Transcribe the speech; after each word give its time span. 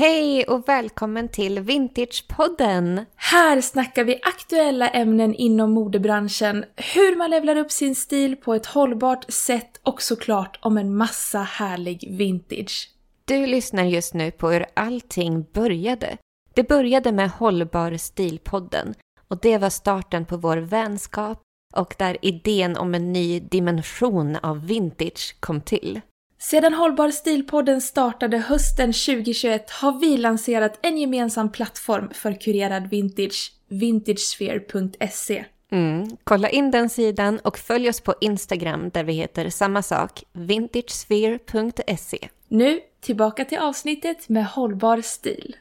Hej 0.00 0.44
och 0.44 0.68
välkommen 0.68 1.28
till 1.28 1.60
Vintagepodden! 1.60 3.06
Här 3.16 3.60
snackar 3.60 4.04
vi 4.04 4.20
aktuella 4.22 4.88
ämnen 4.88 5.34
inom 5.34 5.70
modebranschen, 5.70 6.64
hur 6.76 7.16
man 7.16 7.30
levlar 7.30 7.56
upp 7.56 7.70
sin 7.70 7.94
stil 7.94 8.36
på 8.36 8.54
ett 8.54 8.66
hållbart 8.66 9.30
sätt 9.32 9.80
och 9.82 10.02
såklart 10.02 10.58
om 10.62 10.78
en 10.78 10.96
massa 10.96 11.38
härlig 11.38 12.16
vintage. 12.18 12.90
Du 13.24 13.46
lyssnar 13.46 13.84
just 13.84 14.14
nu 14.14 14.30
på 14.30 14.50
hur 14.50 14.66
allting 14.74 15.46
började. 15.52 16.16
Det 16.54 16.68
började 16.68 17.12
med 17.12 17.30
Hållbar 17.30 17.96
stilpodden 17.96 18.94
och 19.28 19.38
det 19.40 19.58
var 19.58 19.70
starten 19.70 20.26
på 20.26 20.36
vår 20.36 20.56
vänskap 20.56 21.42
och 21.74 21.94
där 21.98 22.16
idén 22.22 22.76
om 22.76 22.94
en 22.94 23.12
ny 23.12 23.40
dimension 23.40 24.36
av 24.36 24.66
vintage 24.66 25.36
kom 25.40 25.60
till. 25.60 26.00
Sedan 26.42 26.74
Hållbar 26.74 27.10
stilpodden 27.10 27.80
startade 27.80 28.38
hösten 28.38 28.92
2021 28.92 29.70
har 29.70 30.00
vi 30.00 30.16
lanserat 30.16 30.78
en 30.82 30.98
gemensam 30.98 31.52
plattform 31.52 32.10
för 32.14 32.40
kurerad 32.40 32.90
vintage, 32.90 33.52
vintagesphere.se. 33.68 35.44
Mm. 35.72 36.16
Kolla 36.24 36.50
in 36.50 36.70
den 36.70 36.88
sidan 36.88 37.38
och 37.38 37.58
följ 37.58 37.88
oss 37.88 38.00
på 38.00 38.14
Instagram 38.20 38.90
där 38.90 39.04
vi 39.04 39.12
heter 39.12 39.50
samma 39.50 39.82
sak, 39.82 40.24
vintagesphere.se. 40.32 42.28
Nu 42.48 42.80
tillbaka 43.00 43.44
till 43.44 43.58
avsnittet 43.58 44.28
med 44.28 44.46
hållbar 44.46 45.00
stil. 45.00 45.56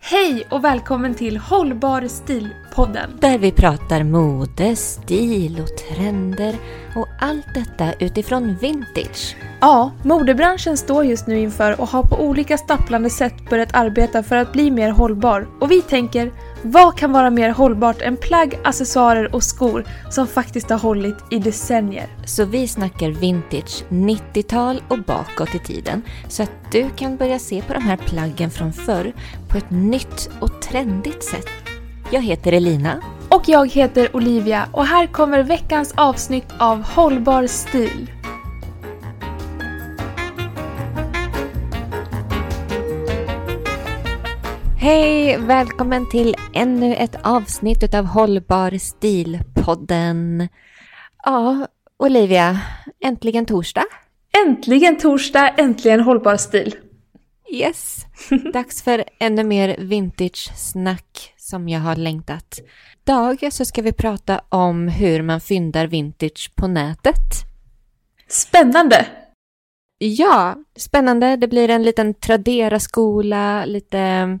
Hej 0.00 0.46
och 0.50 0.64
välkommen 0.64 1.14
till 1.14 1.36
Hållbar 1.36 2.02
stil-podden. 2.02 3.10
Där 3.20 3.38
vi 3.38 3.52
pratar 3.52 4.02
mode, 4.02 4.76
stil 4.76 5.60
och 5.60 5.76
trender 5.76 6.54
och 6.96 7.06
allt 7.20 7.54
detta 7.54 7.92
utifrån 7.92 8.56
vintage. 8.56 9.36
Ja, 9.60 9.92
modebranschen 10.02 10.76
står 10.76 11.04
just 11.04 11.26
nu 11.26 11.38
inför 11.38 11.80
och 11.80 11.88
har 11.88 12.02
på 12.02 12.16
olika 12.16 12.58
stapplande 12.58 13.10
sätt 13.10 13.50
börjat 13.50 13.74
arbeta 13.74 14.22
för 14.22 14.36
att 14.36 14.52
bli 14.52 14.70
mer 14.70 14.90
hållbar. 14.90 15.48
Och 15.60 15.70
vi 15.70 15.82
tänker, 15.82 16.32
vad 16.62 16.96
kan 16.96 17.12
vara 17.12 17.30
mer 17.30 17.50
hållbart 17.50 18.02
än 18.02 18.16
plagg, 18.16 18.58
accessoarer 18.64 19.34
och 19.34 19.42
skor 19.42 19.84
som 20.10 20.26
faktiskt 20.26 20.70
har 20.70 20.78
hållit 20.78 21.16
i 21.30 21.38
decennier? 21.38 22.06
Så 22.24 22.44
vi 22.44 22.68
snackar 22.68 23.10
vintage 23.10 23.84
90-tal 23.88 24.82
och 24.88 24.98
bakåt 24.98 25.54
i 25.54 25.58
tiden 25.58 26.02
så 26.28 26.42
att 26.42 26.52
du 26.72 26.90
kan 26.96 27.16
börja 27.16 27.38
se 27.38 27.62
på 27.62 27.74
de 27.74 27.82
här 27.82 27.96
plaggen 27.96 28.50
från 28.50 28.72
förr 28.72 29.12
på 29.48 29.58
ett 29.58 29.70
nytt 29.70 30.30
och 30.40 30.62
trendigt 30.62 31.24
sätt. 31.24 31.48
Jag 32.10 32.22
heter 32.22 32.52
Elina. 32.52 33.02
Och 33.28 33.42
jag 33.46 33.70
heter 33.70 34.16
Olivia 34.16 34.68
och 34.72 34.86
här 34.86 35.06
kommer 35.06 35.42
veckans 35.42 35.94
avsnitt 35.96 36.54
av 36.58 36.82
Hållbar 36.82 37.46
stil. 37.46 38.10
Hej! 44.80 45.36
Välkommen 45.38 46.08
till 46.08 46.36
ännu 46.54 46.94
ett 46.94 47.16
avsnitt 47.22 47.82
utav 47.82 48.04
Hållbar 48.04 48.70
stil-podden. 48.70 50.48
Ja, 51.24 51.66
Olivia, 51.96 52.60
äntligen 53.00 53.46
torsdag. 53.46 53.84
Äntligen 54.46 54.98
torsdag, 54.98 55.48
äntligen 55.48 56.00
hållbar 56.00 56.36
stil. 56.36 56.74
Yes, 57.52 58.06
dags 58.52 58.82
för 58.82 59.04
ännu 59.20 59.44
mer 59.44 59.76
vintage-snack 59.78 61.34
som 61.36 61.68
jag 61.68 61.80
har 61.80 61.96
längtat. 61.96 62.58
Idag 63.04 63.52
så 63.52 63.64
ska 63.64 63.82
vi 63.82 63.92
prata 63.92 64.40
om 64.48 64.88
hur 64.88 65.22
man 65.22 65.40
fyndar 65.40 65.86
vintage 65.86 66.52
på 66.54 66.66
nätet. 66.66 67.44
Spännande! 68.28 69.06
Ja, 69.98 70.56
spännande. 70.76 71.36
Det 71.36 71.48
blir 71.48 71.70
en 71.70 71.82
liten 71.82 72.14
Tradera-skola, 72.14 73.64
lite 73.64 74.38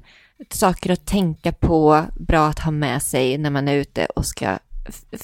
saker 0.50 0.90
att 0.92 1.06
tänka 1.06 1.52
på, 1.52 2.04
bra 2.16 2.46
att 2.46 2.58
ha 2.58 2.70
med 2.70 3.02
sig 3.02 3.38
när 3.38 3.50
man 3.50 3.68
är 3.68 3.74
ute 3.74 4.06
och 4.06 4.26
ska 4.26 4.58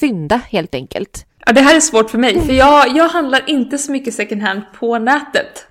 fynda 0.01 0.41
helt 0.49 0.75
enkelt. 0.75 1.27
Ja, 1.47 1.53
det 1.53 1.61
här 1.61 1.77
är 1.77 1.81
svårt 1.81 2.11
för 2.11 2.19
mig, 2.19 2.41
för 2.41 2.53
jag, 2.53 2.97
jag 2.97 3.09
handlar 3.09 3.51
inte 3.51 3.79
så 3.79 3.93
mycket 3.93 4.15
second 4.15 4.43
hand 4.43 4.63
på 4.79 4.99
nätet. 4.99 5.67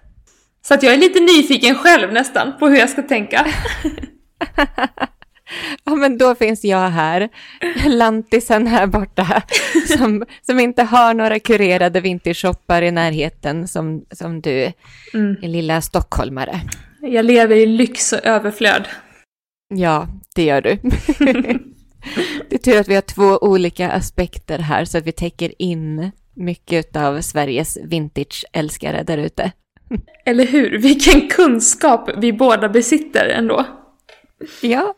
Så 0.68 0.74
att 0.74 0.84
jag 0.84 0.94
är 0.94 0.98
lite 0.98 1.20
nyfiken 1.20 1.76
själv 1.76 2.14
nästan 2.14 2.53
på 2.59 2.68
hur 2.68 2.78
jag 2.78 2.90
ska 2.90 3.02
tänka. 3.02 3.46
Ja, 5.84 5.96
men 5.96 6.18
då 6.18 6.36
finns 6.36 6.64
jag 6.64 6.90
här, 6.90 7.30
lantisen 7.88 8.68
här 8.68 8.88
borta, 8.88 9.42
som, 9.98 10.26
som 10.42 10.59
inte 10.59 10.84
har 10.84 11.14
några 11.14 11.40
kurerade 11.40 12.02
vintershoppar 12.02 12.82
i 12.82 12.92
närheten 12.92 13.68
som, 13.68 14.06
som 14.12 14.42
du, 14.42 14.72
Mm. 15.14 15.36
lilla 15.42 15.82
stockholmare. 15.82 16.62
Jag 17.02 17.26
lever 17.26 17.56
i 17.56 17.66
lyx 17.66 18.14
och 18.14 18.26
överflöd. 18.26 18.88
Ja, 19.75 20.07
det 20.35 20.44
gör 20.44 20.61
du. 20.61 20.78
Det 22.50 22.56
är 22.56 22.59
tur 22.59 22.79
att 22.79 22.88
vi 22.88 22.95
har 22.95 23.01
två 23.01 23.38
olika 23.41 23.91
aspekter 23.91 24.59
här 24.59 24.85
så 24.85 24.97
att 24.97 25.07
vi 25.07 25.11
täcker 25.11 25.61
in 25.61 26.11
mycket 26.34 26.95
av 26.95 27.22
Sveriges 27.22 27.78
vintage-älskare 27.84 29.03
där 29.03 29.17
ute. 29.17 29.51
Eller 30.25 30.45
hur? 30.45 30.78
Vilken 30.78 31.28
kunskap 31.28 32.09
vi 32.17 32.34
båda 32.34 32.69
besitter 32.69 33.25
ändå. 33.25 33.66
Ja. 34.61 34.94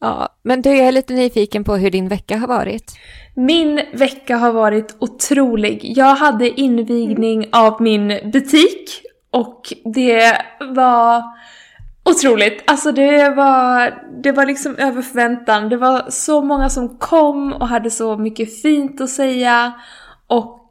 Ja, 0.00 0.28
men 0.42 0.62
du, 0.62 0.70
jag 0.70 0.88
är 0.88 0.92
lite 0.92 1.14
nyfiken 1.14 1.64
på 1.64 1.76
hur 1.76 1.90
din 1.90 2.08
vecka 2.08 2.36
har 2.36 2.48
varit. 2.48 2.92
Min 3.34 3.80
vecka 3.92 4.36
har 4.36 4.52
varit 4.52 4.96
otrolig. 4.98 5.80
Jag 5.96 6.14
hade 6.14 6.60
invigning 6.60 7.48
av 7.52 7.82
min 7.82 8.08
butik 8.32 9.02
och 9.30 9.72
det 9.94 10.36
var 10.60 11.22
otroligt. 12.04 12.62
Alltså 12.66 12.92
det 12.92 13.30
var, 13.30 14.02
det 14.22 14.32
var 14.32 14.46
liksom 14.46 14.76
över 14.76 15.02
förväntan. 15.02 15.68
Det 15.68 15.76
var 15.76 16.06
så 16.10 16.42
många 16.42 16.70
som 16.70 16.98
kom 16.98 17.52
och 17.52 17.68
hade 17.68 17.90
så 17.90 18.16
mycket 18.16 18.62
fint 18.62 19.00
att 19.00 19.10
säga 19.10 19.72
och 20.26 20.70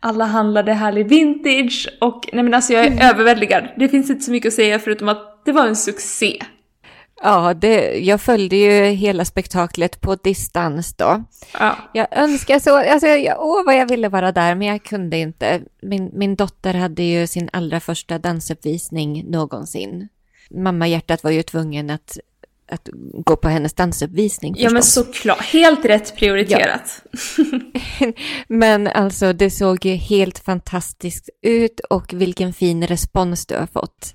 alla 0.00 0.24
handlade 0.24 0.72
härlig 0.72 1.08
vintage 1.08 1.88
och 2.00 2.28
nej 2.32 2.44
men 2.44 2.54
alltså 2.54 2.72
jag 2.72 2.86
är 2.86 3.10
överväldigad. 3.10 3.64
Det 3.76 3.88
finns 3.88 4.10
inte 4.10 4.24
så 4.24 4.30
mycket 4.30 4.48
att 4.48 4.54
säga 4.54 4.78
förutom 4.78 5.08
att 5.08 5.44
det 5.44 5.52
var 5.52 5.66
en 5.66 5.76
succé. 5.76 6.42
Ja, 7.22 7.54
det, 7.54 7.98
jag 7.98 8.20
följde 8.20 8.56
ju 8.56 8.84
hela 8.84 9.24
spektaklet 9.24 10.00
på 10.00 10.14
distans 10.14 10.94
då. 10.94 11.24
Ja. 11.58 11.76
Jag 11.92 12.06
önskar 12.10 12.58
så, 12.58 12.76
alltså, 12.92 13.06
jag, 13.06 13.36
åh 13.40 13.64
vad 13.66 13.76
jag 13.76 13.88
ville 13.88 14.08
vara 14.08 14.32
där, 14.32 14.54
men 14.54 14.68
jag 14.68 14.82
kunde 14.82 15.16
inte. 15.16 15.60
Min, 15.82 16.10
min 16.12 16.36
dotter 16.36 16.74
hade 16.74 17.02
ju 17.02 17.26
sin 17.26 17.50
allra 17.52 17.80
första 17.80 18.18
dansuppvisning 18.18 19.30
någonsin. 19.30 20.08
Mamma 20.50 20.88
hjärtat 20.88 21.24
var 21.24 21.30
ju 21.30 21.42
tvungen 21.42 21.90
att, 21.90 22.18
att 22.72 22.88
gå 23.24 23.36
på 23.36 23.48
hennes 23.48 23.72
dansuppvisning 23.72 24.54
Ja 24.58 24.70
men 24.70 24.82
förstås. 24.82 25.06
såklart, 25.06 25.40
helt 25.40 25.84
rätt 25.84 26.16
prioriterat. 26.16 27.02
Men 28.48 28.86
alltså 28.86 29.32
det 29.32 29.50
såg 29.50 29.86
ju 29.86 29.94
helt 29.94 30.38
fantastiskt 30.38 31.28
ut 31.42 31.80
och 31.80 32.12
vilken 32.12 32.52
fin 32.52 32.86
respons 32.86 33.46
du 33.46 33.56
har 33.56 33.66
fått. 33.66 34.14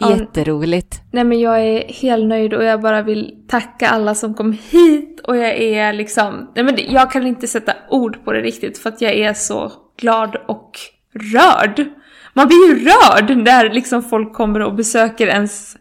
Ja. 0.00 0.10
Jätteroligt. 0.10 1.00
Nej 1.12 1.24
men 1.24 1.40
jag 1.40 1.60
är 1.60 1.92
helt 1.92 2.26
nöjd 2.26 2.54
och 2.54 2.64
jag 2.64 2.80
bara 2.80 3.02
vill 3.02 3.44
tacka 3.48 3.88
alla 3.88 4.14
som 4.14 4.34
kom 4.34 4.58
hit 4.70 5.20
och 5.20 5.36
jag 5.36 5.58
är 5.58 5.92
liksom, 5.92 6.52
nej 6.54 6.64
men 6.64 6.78
jag 6.88 7.10
kan 7.10 7.26
inte 7.26 7.48
sätta 7.48 7.74
ord 7.90 8.24
på 8.24 8.32
det 8.32 8.40
riktigt 8.40 8.78
för 8.78 8.88
att 8.88 9.00
jag 9.00 9.14
är 9.14 9.34
så 9.34 9.72
glad 9.96 10.36
och 10.48 10.70
rörd. 11.14 11.88
Man 12.34 12.46
blir 12.48 12.68
ju 12.68 12.84
rörd 12.84 13.36
när 13.36 13.70
liksom 13.70 14.02
folk 14.02 14.32
kommer 14.34 14.60
och 14.62 14.74
besöker 14.74 15.26
ens 15.26 15.76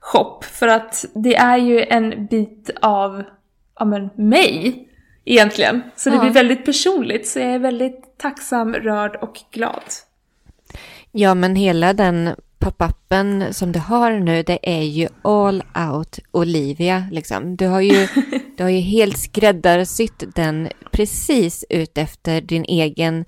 shop 0.00 0.40
för 0.52 0.68
att 0.68 1.04
det 1.14 1.36
är 1.36 1.56
ju 1.56 1.84
en 1.84 2.26
bit 2.26 2.70
av, 2.80 3.22
ja 3.78 3.84
men 3.84 4.10
mig 4.16 4.88
egentligen. 5.24 5.82
Så 5.96 6.10
det 6.10 6.16
Ja. 6.16 6.22
blir 6.22 6.32
väldigt 6.32 6.64
personligt 6.64 7.28
så 7.28 7.38
jag 7.38 7.48
är 7.54 7.58
väldigt 7.58 8.18
tacksam, 8.18 8.74
rörd 8.74 9.16
och 9.16 9.34
glad. 9.52 9.82
Ja, 11.12 11.34
men 11.34 11.56
hela 11.56 11.92
den 11.92 12.30
pop-upen 12.58 13.52
som 13.52 13.72
du 13.72 13.78
har 13.78 14.10
nu, 14.10 14.42
det 14.42 14.58
är 14.76 14.82
ju 14.82 15.08
all 15.22 15.62
out 15.92 16.18
Olivia. 16.30 17.04
Liksom. 17.12 17.56
Du, 17.56 17.66
har 17.66 17.80
ju, 17.80 18.08
du 18.56 18.62
har 18.62 18.70
ju 18.70 18.80
helt 18.80 19.18
skräddarsytt 19.18 20.24
den 20.34 20.68
precis 20.90 21.64
ut 21.68 21.98
efter 21.98 22.40
din 22.40 22.64
egen 22.64 23.24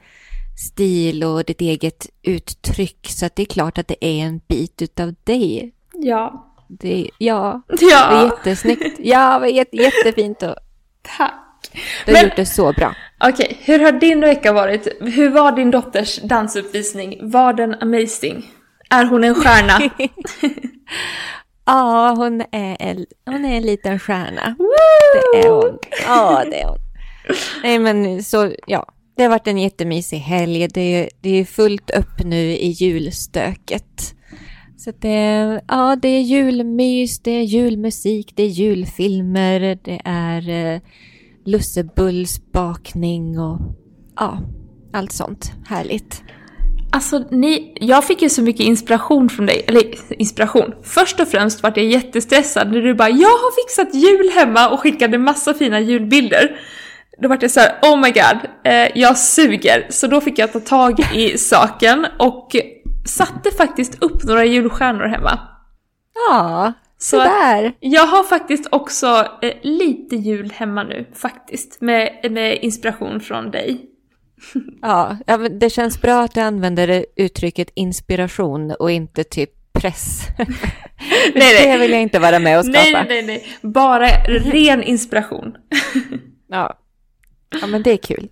stil 0.56 1.24
och 1.24 1.44
ditt 1.44 1.60
eget 1.60 2.06
uttryck. 2.22 3.06
Så 3.08 3.26
att 3.26 3.36
det 3.36 3.42
är 3.42 3.46
klart 3.46 3.78
att 3.78 3.88
det 3.88 4.04
är 4.04 4.24
en 4.24 4.40
bit 4.48 4.82
utav 4.82 5.14
dig. 5.24 5.72
Ja. 5.92 6.50
Det, 6.68 7.10
ja, 7.18 7.62
det 7.68 7.84
är 7.84 7.90
Ja, 7.90 8.24
jättesnyggt. 8.24 8.96
Ja, 8.98 9.34
det 9.34 9.40
var 9.40 9.46
jätte, 9.46 9.76
jättefint 9.76 10.42
och 10.42 10.56
tack. 11.18 11.34
du 12.06 12.12
har 12.12 12.20
Men- 12.20 12.28
gjort 12.28 12.36
det 12.36 12.46
så 12.46 12.72
bra. 12.72 12.94
Okej, 13.24 13.56
hur 13.60 13.78
har 13.78 13.92
din 13.92 14.20
vecka 14.20 14.52
varit? 14.52 14.88
Hur 15.00 15.30
var 15.30 15.52
din 15.52 15.70
dotters 15.70 16.20
dansuppvisning? 16.22 17.30
Var 17.30 17.52
den 17.52 17.74
amazing? 17.74 18.50
Är 18.90 19.04
hon 19.04 19.24
en 19.24 19.34
stjärna? 19.34 19.90
Ja, 21.66 22.14
hon 22.16 22.40
är 22.40 22.76
en, 22.80 23.06
hon 23.26 23.44
är 23.44 23.56
en 23.56 23.62
liten 23.62 23.98
stjärna. 23.98 24.56
Det 25.32 25.38
är 25.46 25.50
hon. 25.50 25.78
Ja, 26.06 26.44
det 26.50 26.60
är 26.60 26.66
hon. 26.68 26.78
Nej, 27.62 27.78
men 27.78 28.24
så, 28.24 28.52
ja. 28.66 28.86
Det 29.16 29.22
har 29.22 29.30
varit 29.30 29.46
en 29.46 29.58
jättemysig 29.58 30.18
helg. 30.18 30.68
Det 30.68 30.80
är, 30.80 31.08
det 31.20 31.40
är 31.40 31.44
fullt 31.44 31.90
upp 31.90 32.24
nu 32.24 32.36
i 32.36 32.68
julstöket. 32.68 34.14
Så 34.76 34.92
det, 34.98 35.60
ja, 35.68 35.96
det 36.02 36.08
är 36.08 36.20
julmys, 36.20 37.18
det 37.18 37.30
är 37.30 37.42
julmusik, 37.42 38.32
det 38.36 38.42
är 38.42 38.48
julfilmer, 38.48 39.78
det 39.82 40.00
är 40.04 40.48
eh, 40.74 40.80
lussebullsbakning 41.44 43.38
och 43.38 43.58
ja, 44.16 44.38
allt 44.92 45.12
sånt. 45.12 45.52
Härligt. 45.66 46.22
Alltså, 46.92 47.24
ni, 47.30 47.76
jag 47.80 48.04
fick 48.04 48.22
ju 48.22 48.28
så 48.28 48.42
mycket 48.42 48.66
inspiration 48.66 49.28
från 49.28 49.46
dig. 49.46 49.64
Eller 49.66 49.82
inspiration. 50.18 50.74
Först 50.82 51.20
och 51.20 51.28
främst 51.28 51.62
vart 51.62 51.76
jag 51.76 51.86
jättestressad 51.86 52.72
när 52.72 52.80
du 52.80 52.94
bara 52.94 53.10
“Jag 53.10 53.28
har 53.28 53.64
fixat 53.64 53.94
jul 53.94 54.30
hemma” 54.30 54.68
och 54.68 54.80
skickade 54.80 55.18
massa 55.18 55.54
fina 55.54 55.80
julbilder. 55.80 56.60
Då 57.18 57.28
vart 57.28 57.42
jag 57.42 57.50
så 57.50 57.60
här, 57.60 57.78
“Oh 57.82 58.00
my 58.00 58.10
god, 58.10 58.38
eh, 58.64 58.88
jag 58.94 59.18
suger”. 59.18 59.86
Så 59.90 60.06
då 60.06 60.20
fick 60.20 60.38
jag 60.38 60.52
ta 60.52 60.60
tag 60.60 61.00
i 61.14 61.38
saken 61.38 62.06
och 62.18 62.56
satte 63.06 63.50
faktiskt 63.50 64.02
upp 64.02 64.24
några 64.24 64.44
julstjärnor 64.44 65.04
hemma. 65.06 65.38
Ja, 66.28 66.72
Så 66.98 67.16
sådär. 67.16 67.72
jag 67.80 68.06
har 68.06 68.24
faktiskt 68.24 68.68
också 68.70 69.26
eh, 69.42 69.52
lite 69.62 70.16
jul 70.16 70.52
hemma 70.56 70.82
nu, 70.82 71.06
faktiskt. 71.14 71.80
Med, 71.80 72.32
med 72.32 72.58
inspiration 72.62 73.20
från 73.20 73.50
dig. 73.50 73.80
Ja, 74.82 75.16
det 75.60 75.70
känns 75.70 76.00
bra 76.02 76.20
att 76.22 76.34
du 76.34 76.40
använder 76.40 77.06
uttrycket 77.16 77.70
inspiration 77.74 78.70
och 78.70 78.90
inte 78.90 79.24
typ 79.24 79.50
press. 79.72 80.20
nej. 81.34 81.66
Det 81.66 81.78
vill 81.78 81.90
jag 81.90 82.02
inte 82.02 82.18
vara 82.18 82.38
med 82.38 82.58
och 82.58 82.64
skapa. 82.64 82.80
Nej, 82.82 82.92
nej, 82.92 83.22
nej, 83.22 83.26
nej. 83.62 83.70
Bara 83.72 84.06
ren 84.26 84.82
inspiration. 84.82 85.54
Ja. 86.48 86.78
Ja, 87.60 87.66
men 87.66 87.82
det 87.82 87.90
är 87.92 87.96
kul. 87.96 88.28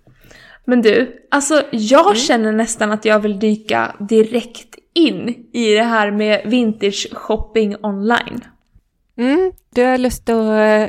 Men 0.65 0.81
du, 0.81 1.25
alltså 1.31 1.61
jag 1.71 2.05
Mm. 2.05 2.15
känner 2.15 2.51
nästan 2.51 2.91
att 2.91 3.05
jag 3.05 3.19
vill 3.19 3.39
dyka 3.39 3.95
direkt 3.99 4.75
in 4.93 5.45
i 5.53 5.73
det 5.73 5.83
här 5.83 6.11
med 6.11 6.41
vintage 6.45 7.07
shopping 7.13 7.75
online. 7.83 8.41
Mm, 9.17 9.51
du 9.75 9.83
har 9.83 9.97
lust 9.97 10.29
att 10.29 10.35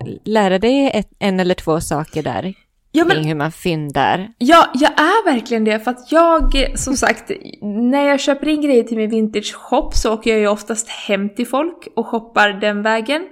eh, 0.02 0.06
lära 0.24 0.58
dig 0.58 0.90
ett, 0.94 1.10
en 1.18 1.40
eller 1.40 1.54
två 1.54 1.80
saker 1.80 2.22
där 2.22 2.54
Ja, 2.92 3.04
kring 3.04 3.16
men 3.16 3.24
hur 3.26 3.34
man 3.34 3.52
fyndar. 3.52 4.28
ja, 4.38 4.70
jag 4.74 4.90
är 4.92 5.24
verkligen 5.32 5.64
det 5.64 5.80
för 5.80 5.90
att 5.90 6.12
jag, 6.12 6.72
som 6.78 6.96
sagt, 6.96 7.30
när 7.62 8.08
jag 8.08 8.20
köper 8.20 8.48
in 8.48 8.60
grejer 8.62 8.82
till 8.82 8.96
min 8.96 9.10
vintage 9.10 9.54
shop 9.54 9.90
så 9.94 10.14
åker 10.14 10.30
jag 10.30 10.40
ju 10.40 10.48
oftast 10.48 10.88
hem 10.88 11.28
till 11.34 11.46
folk 11.46 11.88
och 11.96 12.06
shoppar 12.06 12.48
den 12.52 12.82
vägen. 12.82 13.26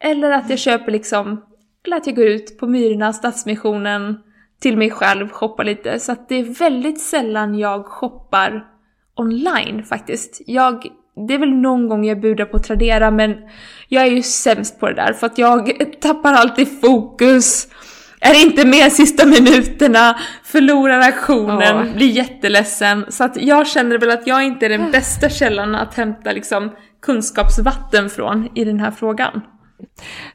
Eller 0.00 0.30
att 0.30 0.50
jag 0.50 0.58
köper 0.58 0.92
liksom, 0.92 1.44
eller 1.86 1.96
att 1.96 2.06
jag 2.06 2.16
går 2.16 2.26
ut 2.26 2.58
på 2.58 2.66
Myrorna, 2.66 3.12
Stadsmissionen, 3.12 4.18
till 4.60 4.76
mig 4.76 4.90
själv, 4.90 5.28
shoppar 5.28 5.64
lite. 5.64 5.98
Så 6.00 6.12
att 6.12 6.28
det 6.28 6.34
är 6.34 6.44
väldigt 6.44 7.00
sällan 7.00 7.58
jag 7.58 7.86
shoppar 7.86 8.64
online 9.16 9.84
faktiskt. 9.84 10.40
Jag, 10.46 10.86
det 11.28 11.34
är 11.34 11.38
väl 11.38 11.54
någon 11.54 11.88
gång 11.88 12.04
jag 12.04 12.20
budar 12.20 12.44
på 12.44 12.58
Tradera 12.58 13.10
men 13.10 13.36
jag 13.88 14.02
är 14.06 14.10
ju 14.10 14.22
sämst 14.22 14.80
på 14.80 14.88
det 14.88 14.94
där 14.94 15.12
för 15.12 15.26
att 15.26 15.38
jag 15.38 15.72
tappar 16.00 16.32
alltid 16.32 16.80
fokus. 16.80 17.68
Är 18.20 18.42
inte 18.46 18.66
med 18.66 18.92
sista 18.92 19.26
minuterna, 19.26 20.18
förlorar 20.44 20.98
aktionen, 20.98 21.86
Ja. 21.86 21.94
blir 21.94 22.10
jätteledsen. 22.10 23.04
Så 23.08 23.24
att 23.24 23.42
jag 23.42 23.66
känner 23.66 23.98
väl 23.98 24.10
att 24.10 24.26
jag 24.26 24.44
inte 24.44 24.66
är 24.66 24.70
den 24.70 24.90
bästa 24.90 25.28
källan 25.28 25.74
att 25.74 25.94
hämta 25.94 26.32
liksom 26.32 26.70
kunskapsvatten 27.02 28.10
från 28.10 28.48
i 28.54 28.64
den 28.64 28.80
här 28.80 28.90
frågan. 28.90 29.40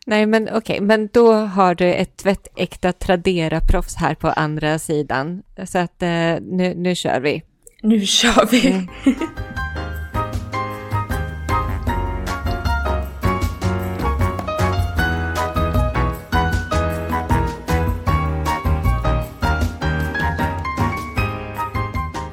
Nej, 0.05 0.25
men 0.25 0.49
okej, 0.53 0.81
men 0.81 1.09
då 1.13 1.33
har 1.33 1.75
du 1.75 1.93
ett 1.93 2.17
tvättäkta 2.17 2.91
Tradera-proffs 2.91 3.95
här 3.95 4.15
på 4.15 4.27
andra 4.27 4.79
sidan. 4.79 5.43
Så 5.65 5.77
att 5.77 6.01
eh, 6.01 6.09
nu, 6.41 6.73
nu 6.75 6.95
kör 6.95 7.19
vi. 7.19 7.43
Nu 7.81 8.05
kör 8.05 8.51
vi! 8.51 8.87
Ja, 9.05 9.11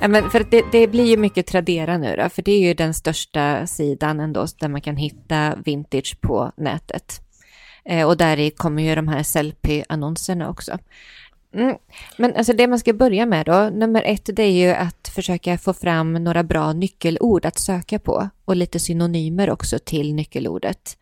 men 0.09 0.31
för 0.31 0.47
det, 0.51 0.65
det 0.73 0.87
blir 0.87 1.05
ju 1.05 1.17
mycket 1.17 1.47
Tradera 1.47 1.99
nu 1.99 2.17
då, 2.17 2.29
för 2.29 2.43
det 2.43 2.53
är 2.53 2.61
ju 2.61 2.75
den 2.75 2.95
största 2.95 3.67
sidan 3.67 4.21
ändå 4.21 4.47
där 4.61 4.69
man 4.69 4.81
kan 4.81 4.97
hitta 4.97 5.57
vintage 5.65 6.21
på 6.21 6.53
nätet. 6.57 7.21
Eh, 7.85 8.07
och 8.07 8.17
där 8.17 8.51
kommer 8.51 8.83
ju 8.83 8.95
de 8.95 9.09
här 9.09 9.23
Sellpy-annonserna 9.23 10.49
också. 10.49 10.79
Mm. 11.55 11.77
Men 12.17 12.37
alltså 12.37 12.53
det 12.53 12.67
man 12.67 12.79
ska 12.79 12.93
börja 12.93 13.27
med 13.27 13.47
då, 13.47 13.71
nummer 13.73 14.03
ett, 14.03 14.31
det 14.33 14.43
är 14.43 14.51
ju 14.51 14.71
att 14.71 15.09
försöka 15.15 15.59
få 15.59 15.73
fram 15.73 16.13
några 16.13 16.43
bra 16.43 16.73
nyckelord 16.73 17.47
att 17.47 17.59
söka 17.59 17.99
på 17.99 18.29
och 18.45 18.57
lite 18.57 18.79
synonymer 18.79 19.51
också 19.51 19.79
till 19.79 20.15
nyckelordet. 20.15 20.99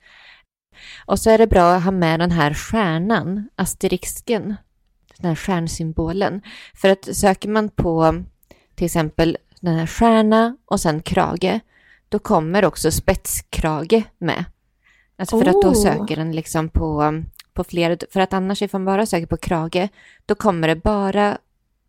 Och 1.07 1.19
så 1.19 1.31
är 1.31 1.39
det 1.39 1.47
bra 1.47 1.75
att 1.75 1.85
ha 1.85 1.91
med 1.91 2.21
den 2.21 2.31
här 2.31 2.55
stjärnan, 2.55 3.49
asterisken, 3.57 4.55
den 5.19 5.29
här 5.29 5.35
stjärnsymbolen. 5.37 6.43
För 6.75 6.89
att 6.89 7.17
söker 7.17 7.49
man 7.49 7.69
på 7.69 8.25
till 8.75 8.85
exempel 8.85 9.37
den 9.61 9.75
här 9.75 9.87
stjärna 9.87 10.57
och 10.67 10.81
sen 10.81 11.03
krage, 11.03 11.61
då 12.09 12.19
kommer 12.19 12.65
också 12.65 12.91
spetskrage 12.91 14.03
med. 14.19 14.45
Alltså 15.17 15.39
för 15.39 15.47
att 15.47 15.63
då 15.63 15.69
Oh. 15.69 15.83
söker 15.83 16.17
den 16.17 16.33
liksom 16.33 16.69
på, 16.69 17.23
på 17.53 17.65
fler, 17.65 17.99
för 18.11 18.21
att 18.21 18.33
annars 18.33 18.63
ifall 18.63 18.81
man 18.81 18.95
bara 18.95 19.07
söker 19.07 19.27
på 19.27 19.37
krage, 19.37 19.89
då 20.27 20.35
kommer 20.35 20.69
det 20.69 20.77
bara 20.77 21.39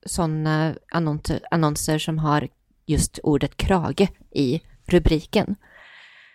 sådana 0.06 0.76
annonser, 0.92 1.40
annonser 1.52 1.98
som 1.98 2.18
har 2.18 2.48
just 2.86 3.20
ordet 3.24 3.58
krage 3.58 4.08
i 4.32 4.62
rubriken. 4.86 5.56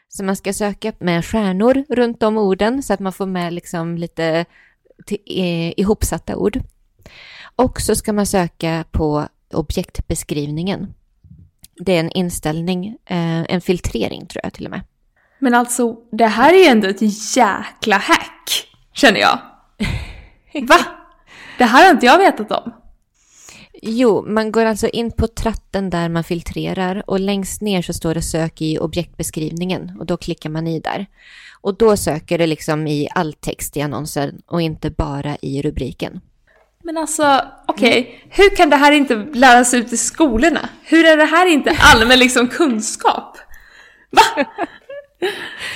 Så 0.08 0.25
man 0.25 0.37
ska 0.37 0.53
söka 0.53 0.93
med 0.99 1.25
stjärnor 1.25 1.85
runt 1.88 2.23
om 2.23 2.38
orden 2.38 2.82
så 2.82 2.93
att 2.93 3.00
man 3.00 3.12
får 3.12 3.26
med 3.26 3.53
liksom 3.53 3.99
lite 3.99 4.44
till, 5.06 5.19
eh, 5.26 5.81
ihopsatta 5.81 6.37
ord. 6.37 6.61
Och 7.56 7.81
så 7.81 7.94
ska 7.94 8.12
man 8.12 8.26
söka 8.26 8.85
på 8.91 9.29
objektbeskrivningen. 9.55 10.94
Det 11.76 11.97
är 11.97 12.00
en 12.00 12.11
inställning, 12.11 12.87
eh, 13.06 13.41
en 13.49 13.61
filtrering 13.61 14.26
tror 14.26 14.41
jag 14.44 14.52
till 14.52 14.64
och 14.64 14.70
med. 14.70 14.81
Men 15.38 15.55
alltså, 15.55 15.97
det 16.12 16.26
här 16.26 16.52
är 16.55 16.58
ju 16.58 16.64
ändå 16.64 16.88
ett 16.88 17.37
jäkla 17.37 17.97
hack, 17.97 18.67
känner 18.93 19.20
jag. 19.20 19.38
Va? 20.69 20.79
Det 21.58 21.64
här 21.64 21.85
har 21.85 21.91
inte 21.91 22.06
jag 22.06 22.19
vetat 22.19 22.50
om. 22.50 22.73
Jo, 23.82 24.25
man 24.29 24.52
går 24.52 24.64
alltså 24.64 24.88
in 24.88 25.12
på 25.12 25.26
tratten 25.26 25.91
där 25.91 26.08
man 26.08 26.25
filtrerar 26.25 27.03
och 27.11 27.20
längst 27.20 27.61
ner 27.61 27.82
så 27.82 27.93
står 27.93 28.14
det 28.14 28.23
sök 28.23 28.62
i 28.62 28.79
objektbeskrivningen 28.79 29.96
och 29.99 30.06
då 30.06 30.17
klickar 30.17 30.50
man 30.50 30.67
i 30.67 30.81
där. 30.81 31.06
Och 31.61 31.76
då 31.76 31.96
söker 31.96 32.39
det 32.39 32.46
liksom 32.46 32.86
i 32.86 33.08
all 33.15 33.32
text 33.32 33.77
i 33.77 33.81
annonsen 33.81 34.43
och 34.46 34.63
inte 34.63 34.91
bara 34.91 35.36
i 35.43 35.63
rubriken. 35.63 36.20
Men 36.82 36.99
alltså, 36.99 37.43
okej, 37.67 38.25
hur 38.31 38.56
kan 38.56 38.70
det 38.70 38.77
här 38.77 38.93
inte 38.93 39.15
läras 39.32 39.75
ut 39.75 39.93
i 39.93 39.96
skolorna? 39.96 40.69
Hur 40.82 41.05
är 41.06 41.17
det 41.17 41.25
här 41.25 41.46
inte 41.46 41.77
allmän 41.81 42.19
liksom 42.19 42.49
kunskap? 42.49 43.39
Va? 44.10 44.44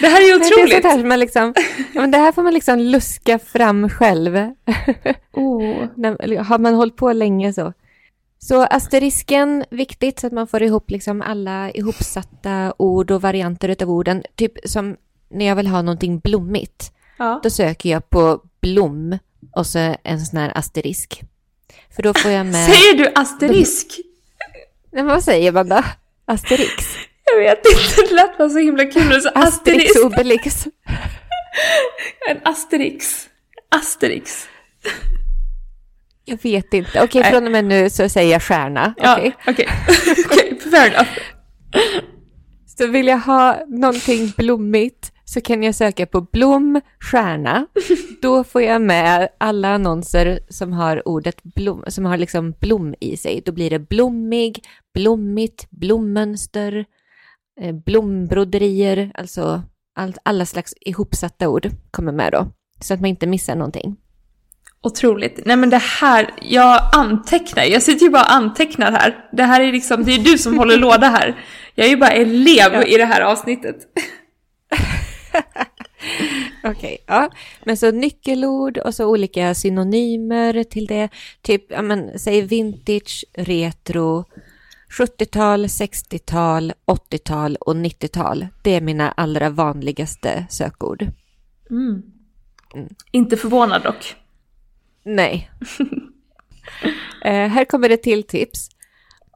Det 0.00 0.06
här 0.06 0.20
är 0.20 0.26
ju 0.26 0.38
Nej, 0.38 0.48
Det, 0.50 0.54
är 0.54 0.58
otroligt! 0.58 0.84
här 0.84 1.16
liksom, 1.16 1.54
ja, 1.92 2.00
men 2.00 2.10
det 2.10 2.18
här 2.18 2.32
får 2.32 2.42
man 2.42 2.54
liksom 2.54 2.78
luska 2.78 3.38
fram 3.38 3.88
själv. 3.88 4.36
Oh. 5.32 6.42
Har 6.42 6.58
man 6.58 6.74
hållit 6.74 6.96
på 6.96 7.12
länge 7.12 7.52
så. 7.52 7.72
Så 8.38 8.62
asterisken, 8.62 9.64
viktigt 9.70 10.20
så 10.20 10.26
att 10.26 10.32
man 10.32 10.46
får 10.46 10.62
ihop 10.62 10.90
liksom 10.90 11.22
alla 11.22 11.70
ihopsatta 11.70 12.74
ord 12.78 13.10
och 13.10 13.22
varianter 13.22 13.76
av 13.82 13.90
orden. 13.90 14.22
Typ 14.34 14.52
som 14.64 14.96
när 15.30 15.44
jag 15.46 15.56
vill 15.56 15.66
ha 15.66 15.82
någonting 15.82 16.18
blommigt. 16.18 16.92
Ja. 17.18 17.40
Då 17.42 17.50
söker 17.50 17.90
jag 17.90 18.10
på 18.10 18.40
blom 18.60 19.18
och 19.52 19.66
så 19.66 19.96
en 20.04 20.20
sån 20.20 20.38
här 20.38 20.52
asterisk. 20.58 21.22
För 21.96 22.02
då 22.02 22.14
får 22.14 22.30
jag 22.30 22.46
med... 22.46 22.66
Säger 22.70 22.94
du 22.94 23.12
asterisk? 23.14 23.86
Nej, 24.92 25.02
men 25.04 25.06
vad 25.06 25.24
säger 25.24 25.52
man 25.52 25.68
då? 25.68 25.82
Asterix? 26.26 26.84
Jag 27.24 27.38
vet 27.38 27.58
inte, 27.66 28.02
det 28.08 28.14
lät 28.14 28.38
bara 28.38 28.48
så 28.48 28.58
himla 28.58 28.84
kul. 28.84 29.22
Så 29.22 29.28
Asterix 29.28 29.90
asterisk. 29.90 30.04
Obelix. 30.04 30.66
En 32.30 32.40
asterix. 32.44 33.28
Asterix. 33.68 34.48
Jag 36.24 36.38
vet 36.42 36.74
inte. 36.74 37.02
Okej, 37.02 37.20
Nej. 37.22 37.32
från 37.32 37.46
och 37.46 37.52
med 37.52 37.64
nu 37.64 37.90
så 37.90 38.08
säger 38.08 38.32
jag 38.32 38.42
stjärna. 38.42 38.94
Ja, 38.96 39.16
Okej. 39.18 39.36
okej. 39.46 39.68
Okej, 40.26 40.58
fair 40.70 40.86
enough. 40.94 41.10
Så 42.78 42.86
vill 42.86 43.06
jag 43.06 43.18
ha 43.18 43.58
någonting 43.68 44.32
blommigt 44.36 45.12
så 45.34 45.40
kan 45.40 45.62
jag 45.62 45.74
söka 45.74 46.06
på 46.06 46.20
blom, 46.20 46.80
stjärna. 47.00 47.66
Då 48.22 48.44
får 48.44 48.62
jag 48.62 48.82
med 48.82 49.28
alla 49.38 49.68
annonser 49.68 50.38
som 50.48 50.72
har 50.72 51.08
ordet 51.08 51.42
blom, 51.42 51.84
som 51.88 52.04
har 52.04 52.16
liksom 52.16 52.54
blom 52.60 52.94
i 53.00 53.16
sig. 53.16 53.42
Då 53.44 53.52
blir 53.52 53.70
det 53.70 53.78
blommig, 53.78 54.64
blommigt, 54.94 55.70
blommönster, 55.70 56.84
eh, 57.60 57.72
blombroderier, 57.72 59.10
alltså 59.14 59.62
all, 59.94 60.14
alla 60.22 60.46
slags 60.46 60.74
ihopsatta 60.80 61.48
ord 61.48 61.70
kommer 61.90 62.12
med 62.12 62.32
då. 62.32 62.46
Så 62.80 62.94
att 62.94 63.00
man 63.00 63.10
inte 63.10 63.26
missar 63.26 63.54
någonting. 63.54 63.96
Otroligt. 64.82 65.40
Nej 65.46 65.56
men 65.56 65.70
det 65.70 65.82
här, 66.00 66.30
jag 66.42 66.80
antecknar, 66.96 67.64
jag 67.64 67.82
sitter 67.82 68.06
ju 68.06 68.10
bara 68.10 68.22
och 68.22 68.32
antecknar 68.32 68.92
här. 68.92 69.28
Det 69.32 69.42
här 69.42 69.60
är 69.60 69.72
liksom, 69.72 70.04
det 70.04 70.14
är 70.14 70.18
du 70.18 70.38
som 70.38 70.58
håller 70.58 70.76
låda 70.76 71.08
här. 71.08 71.44
Jag 71.74 71.86
är 71.86 71.90
ju 71.90 71.96
bara 71.96 72.10
elev 72.10 72.72
ja. 72.72 72.84
i 72.84 72.96
det 72.96 73.04
här 73.04 73.20
avsnittet. 73.20 73.76
Okej, 76.64 76.72
okay, 76.72 76.98
ja. 77.06 77.30
Men 77.64 77.76
så 77.76 77.90
nyckelord 77.90 78.78
och 78.78 78.94
så 78.94 79.06
olika 79.06 79.54
synonymer 79.54 80.64
till 80.64 80.86
det. 80.86 81.08
Typ, 81.42 81.64
ja 81.68 81.82
men, 81.82 82.18
säg 82.18 82.42
vintage, 82.42 83.24
retro, 83.32 84.24
70-tal, 84.98 85.66
60-tal, 85.66 86.72
80-tal 86.86 87.56
och 87.56 87.74
90-tal. 87.74 88.46
Det 88.62 88.70
är 88.70 88.80
mina 88.80 89.10
allra 89.10 89.50
vanligaste 89.50 90.46
sökord. 90.50 91.02
Mm. 91.70 92.02
Mm. 92.74 92.88
Inte 93.10 93.36
förvånad 93.36 93.82
dock. 93.82 94.16
Nej. 95.04 95.50
eh, 97.24 97.48
här 97.48 97.64
kommer 97.64 97.88
det 97.88 97.96
till 97.96 98.22
tips. 98.22 98.68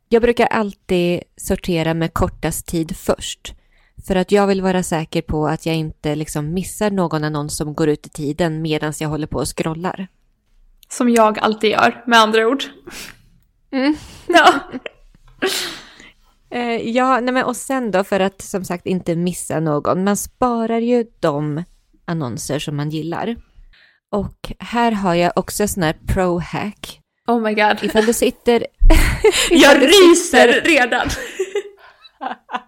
Jag 0.09 0.23
brukar 0.23 0.47
alltid 0.47 1.23
sortera 1.37 1.95
med 1.95 2.15
kortast 2.15 2.67
tid 2.67 2.97
först. 2.97 3.55
För 4.07 4.17
att 4.17 4.33
jag 4.33 4.47
vill 4.47 4.63
vara 4.63 4.83
säker 4.83 5.23
på 5.23 5.49
att 5.49 5.67
jag 5.67 5.77
inte 5.77 6.15
liksom 6.15 6.55
missar 6.55 6.91
någon 6.91 7.25
annons 7.25 7.57
som 7.57 7.75
går 7.75 7.89
ut 7.89 8.07
i 8.07 8.11
tiden 8.11 8.63
medan 8.63 8.93
jag 9.01 9.09
håller 9.09 9.27
på 9.27 9.39
och 9.39 9.57
scrollar. 9.57 10.09
Som 10.89 11.11
jag 11.11 11.39
alltid 11.39 11.71
gör, 11.71 12.05
med 12.07 12.19
andra 12.19 12.49
ord. 12.49 12.65
Mm. 13.73 13.97
Ja. 14.27 14.55
eh, 16.51 16.89
ja, 16.91 17.21
nej 17.21 17.35
men 17.35 17.45
och 17.45 17.57
sen 17.57 17.91
då 17.91 18.05
för 18.05 18.21
att 18.21 18.43
som 18.43 18.65
sagt 18.65 18.87
inte 18.87 19.17
missa 19.17 19.61
någon. 19.61 20.05
Man 20.05 20.17
sparar 20.17 20.79
ju 20.79 21.07
de 21.21 21.65
annonser 22.05 22.59
som 22.59 22.77
man 22.77 22.91
gillar. 22.91 23.37
Och 24.11 24.53
här 24.59 24.93
har 24.93 25.15
jag 25.15 25.33
också 25.37 25.69
sån 25.69 25.83
här 25.83 25.97
pro-hack. 26.07 27.01
Oh 27.27 27.41
my 27.41 27.55
god. 27.55 27.83
Ifall 27.83 28.07
du 28.07 28.13
sitter... 28.13 28.67
jag 29.51 29.83
ryser 29.83 30.61
redan. 30.65 31.09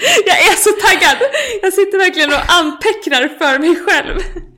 jag 0.26 0.38
är 0.38 0.56
så 0.56 0.70
taggad! 0.70 1.18
Jag 1.62 1.72
sitter 1.72 1.98
verkligen 1.98 2.32
och 2.32 2.54
antecknar 2.60 3.28
för 3.38 3.58
mig 3.58 3.76
själv. 3.76 4.20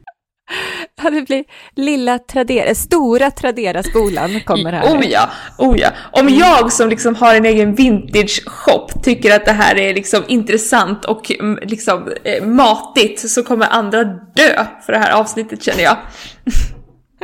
Ja, 1.02 1.10
det 1.10 1.22
blir 1.22 1.44
lilla 1.74 2.18
Tradera, 2.18 2.74
stora 2.74 3.30
Tradera-skolan 3.30 4.40
kommer 4.40 4.72
här. 4.72 4.84
Oh 4.84 5.06
ja, 5.06 5.30
oh 5.58 5.78
ja. 5.78 5.90
Om 6.12 6.28
jag 6.28 6.72
som 6.72 6.88
liksom 6.88 7.14
har 7.14 7.34
en 7.34 7.44
egen 7.44 7.74
vintage-shop 7.74 8.88
tycker 9.02 9.36
att 9.36 9.44
det 9.44 9.52
här 9.52 9.78
är 9.78 9.94
liksom 9.94 10.24
intressant 10.28 11.04
och 11.04 11.30
mm, 11.30 11.58
liksom 11.62 12.12
eh, 12.24 12.44
matigt 12.44 13.30
så 13.30 13.42
kommer 13.42 13.66
andra 13.66 14.04
dö 14.04 14.66
för 14.86 14.92
det 14.92 14.98
här 14.98 15.10
avsnittet 15.10 15.62
känner 15.62 15.82
jag. 15.82 15.96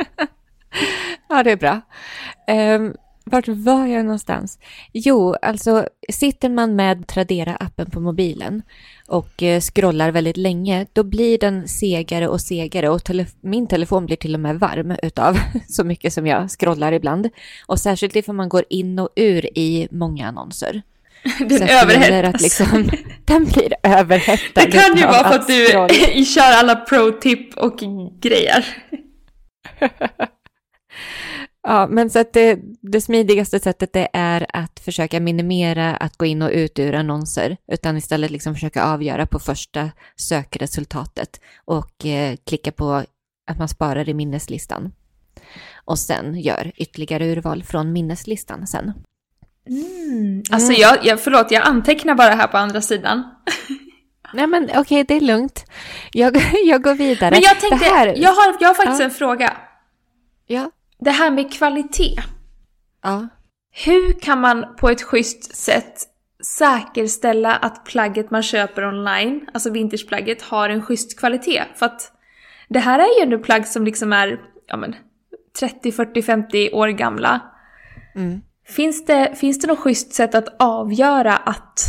ja, 1.29 1.43
det 1.43 1.51
är 1.51 1.57
bra. 1.57 1.81
Um, 2.47 2.93
vart 3.23 3.47
var 3.47 3.87
jag 3.87 4.05
någonstans? 4.05 4.59
Jo, 4.93 5.35
alltså 5.41 5.87
sitter 6.09 6.49
man 6.49 6.75
med 6.75 7.07
Tradera-appen 7.07 7.91
på 7.91 7.99
mobilen 7.99 8.61
och 9.07 9.43
eh, 9.43 9.61
scrollar 9.61 10.11
väldigt 10.11 10.37
länge, 10.37 10.85
då 10.93 11.03
blir 11.03 11.37
den 11.37 11.67
segare 11.67 12.27
och 12.27 12.41
segare 12.41 12.89
och 12.89 13.03
tele 13.03 13.25
min 13.41 13.67
telefon 13.67 14.05
blir 14.05 14.17
till 14.17 14.33
och 14.33 14.39
med 14.39 14.59
varm 14.59 14.95
utav 15.03 15.39
så 15.69 15.83
mycket 15.83 16.13
som 16.13 16.27
jag 16.27 16.49
scrollar 16.49 16.91
ibland. 16.91 17.29
Och 17.65 17.79
särskilt 17.79 18.15
ifall 18.15 18.35
man 18.35 18.49
går 18.49 18.63
in 18.69 18.99
och 18.99 19.09
ur 19.15 19.57
i 19.57 19.87
många 19.91 20.27
annonser. 20.27 20.81
Den 21.39 21.61
överhettas. 21.61 22.41
Liksom, 22.41 22.91
den 23.25 23.45
blir 23.45 23.73
överhettad. 23.83 24.61
Det 24.61 24.71
kan 24.71 24.97
ju 24.97 25.03
vara 25.03 25.29
för 25.29 25.39
att 25.39 25.47
du 25.47 26.25
kör 26.25 26.51
alla 26.53 26.75
pro-tip 26.75 27.57
och 27.57 27.79
grejer. 28.21 28.65
Ja, 31.63 31.87
men 31.87 32.09
så 32.09 32.19
att 32.19 32.33
det, 32.33 32.59
det 32.81 33.01
smidigaste 33.01 33.59
sättet 33.59 33.93
det 33.93 34.07
är 34.13 34.45
att 34.53 34.79
försöka 34.79 35.19
minimera 35.19 35.95
att 35.95 36.17
gå 36.17 36.25
in 36.25 36.41
och 36.41 36.51
ut 36.51 36.79
ur 36.79 36.95
annonser, 36.95 37.57
utan 37.67 37.97
istället 37.97 38.31
liksom 38.31 38.53
försöka 38.53 38.83
avgöra 38.85 39.25
på 39.25 39.39
första 39.39 39.91
sökresultatet 40.15 41.41
och 41.65 42.05
eh, 42.05 42.35
klicka 42.45 42.71
på 42.71 43.03
att 43.47 43.57
man 43.59 43.67
sparar 43.67 44.09
i 44.09 44.13
minneslistan. 44.13 44.91
Och 45.85 45.99
sen 45.99 46.39
gör 46.39 46.71
ytterligare 46.75 47.25
urval 47.25 47.63
från 47.63 47.93
minneslistan 47.93 48.67
sen. 48.67 48.93
Mm. 49.69 50.43
Alltså 50.51 50.73
jag, 50.73 51.05
jag, 51.05 51.19
förlåt, 51.19 51.51
jag 51.51 51.67
antecknar 51.67 52.15
bara 52.15 52.33
här 52.35 52.47
på 52.47 52.57
andra 52.57 52.81
sidan. 52.81 53.23
Nej 54.33 54.47
men 54.47 54.63
okej, 54.63 54.79
okay, 54.79 55.03
det 55.03 55.13
är 55.13 55.21
lugnt. 55.21 55.65
Jag, 56.11 56.37
jag 56.65 56.83
går 56.83 56.95
vidare. 56.95 57.31
Men 57.31 57.41
jag 57.41 57.59
tänkte, 57.59 57.89
här... 57.89 58.07
jag, 58.07 58.33
har, 58.33 58.57
jag 58.59 58.67
har 58.67 58.75
faktiskt 58.75 58.99
ja. 58.99 59.05
en 59.05 59.11
fråga. 59.11 59.57
Ja. 60.47 60.71
Det 61.03 61.11
här 61.11 61.31
med 61.31 61.53
kvalitet. 61.53 62.15
Ja. 63.01 63.27
Hur 63.85 64.19
kan 64.19 64.41
man 64.41 64.65
på 64.77 64.89
ett 64.89 65.01
schysst 65.01 65.55
sätt 65.55 65.93
säkerställa 66.43 67.55
att 67.55 67.85
plagget 67.85 68.31
man 68.31 68.43
köper 68.43 68.87
online, 68.87 69.49
alltså 69.53 69.69
vintageplagget, 69.69 70.41
har 70.41 70.69
en 70.69 70.81
schysst 70.81 71.19
kvalitet? 71.19 71.63
För 71.75 71.85
att 71.85 72.11
det 72.69 72.79
här 72.79 72.99
är 72.99 73.19
ju 73.19 73.23
ändå 73.23 73.39
plagg 73.39 73.67
som 73.67 73.85
liksom 73.85 74.13
är 74.13 74.41
ja 74.67 74.77
men, 74.77 74.95
30, 75.59 75.91
40, 75.91 76.21
50 76.21 76.71
år 76.73 76.87
gamla. 76.87 77.41
Mm. 78.15 78.41
Finns, 78.67 79.05
det, 79.05 79.35
finns 79.35 79.59
det 79.59 79.67
något 79.67 79.79
schysst 79.79 80.13
sätt 80.13 80.35
att 80.35 80.55
avgöra 80.59 81.37
att, 81.37 81.79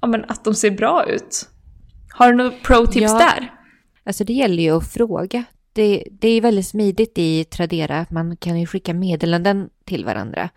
ja 0.00 0.08
men, 0.08 0.24
att 0.24 0.44
de 0.44 0.54
ser 0.54 0.70
bra 0.70 1.06
ut? 1.06 1.48
Har 2.12 2.30
du 2.30 2.36
några 2.36 2.50
pro-tips 2.50 3.12
ja. 3.12 3.18
där? 3.18 3.52
Alltså 4.04 4.24
det 4.24 4.32
gäller 4.32 4.62
ju 4.62 4.76
att 4.76 4.92
fråga 4.92 5.44
det, 5.78 6.04
det 6.10 6.28
är 6.28 6.40
väldigt 6.40 6.66
smidigt 6.66 7.18
i 7.18 7.44
Tradera. 7.44 8.06
Man 8.10 8.36
kan 8.36 8.60
ju 8.60 8.66
skicka 8.66 8.94
meddelanden 8.94 9.70
till 9.84 10.04
varandra. 10.04 10.50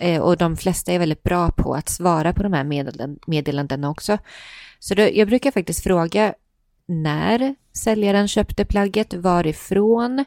Eh, 0.00 0.20
och 0.20 0.36
de 0.36 0.56
flesta 0.56 0.92
är 0.92 0.98
väldigt 0.98 1.22
bra 1.22 1.50
på 1.50 1.74
att 1.74 1.88
svara 1.88 2.32
på 2.32 2.42
de 2.42 2.52
här 2.52 2.64
meddelanden, 2.64 3.18
meddelandena 3.26 3.90
också. 3.90 4.18
Så 4.78 4.94
då, 4.94 5.02
jag 5.02 5.28
brukar 5.28 5.50
faktiskt 5.50 5.82
fråga 5.82 6.34
när 6.86 7.54
säljaren 7.72 8.28
köpte 8.28 8.64
plagget, 8.64 9.14
varifrån 9.14 10.24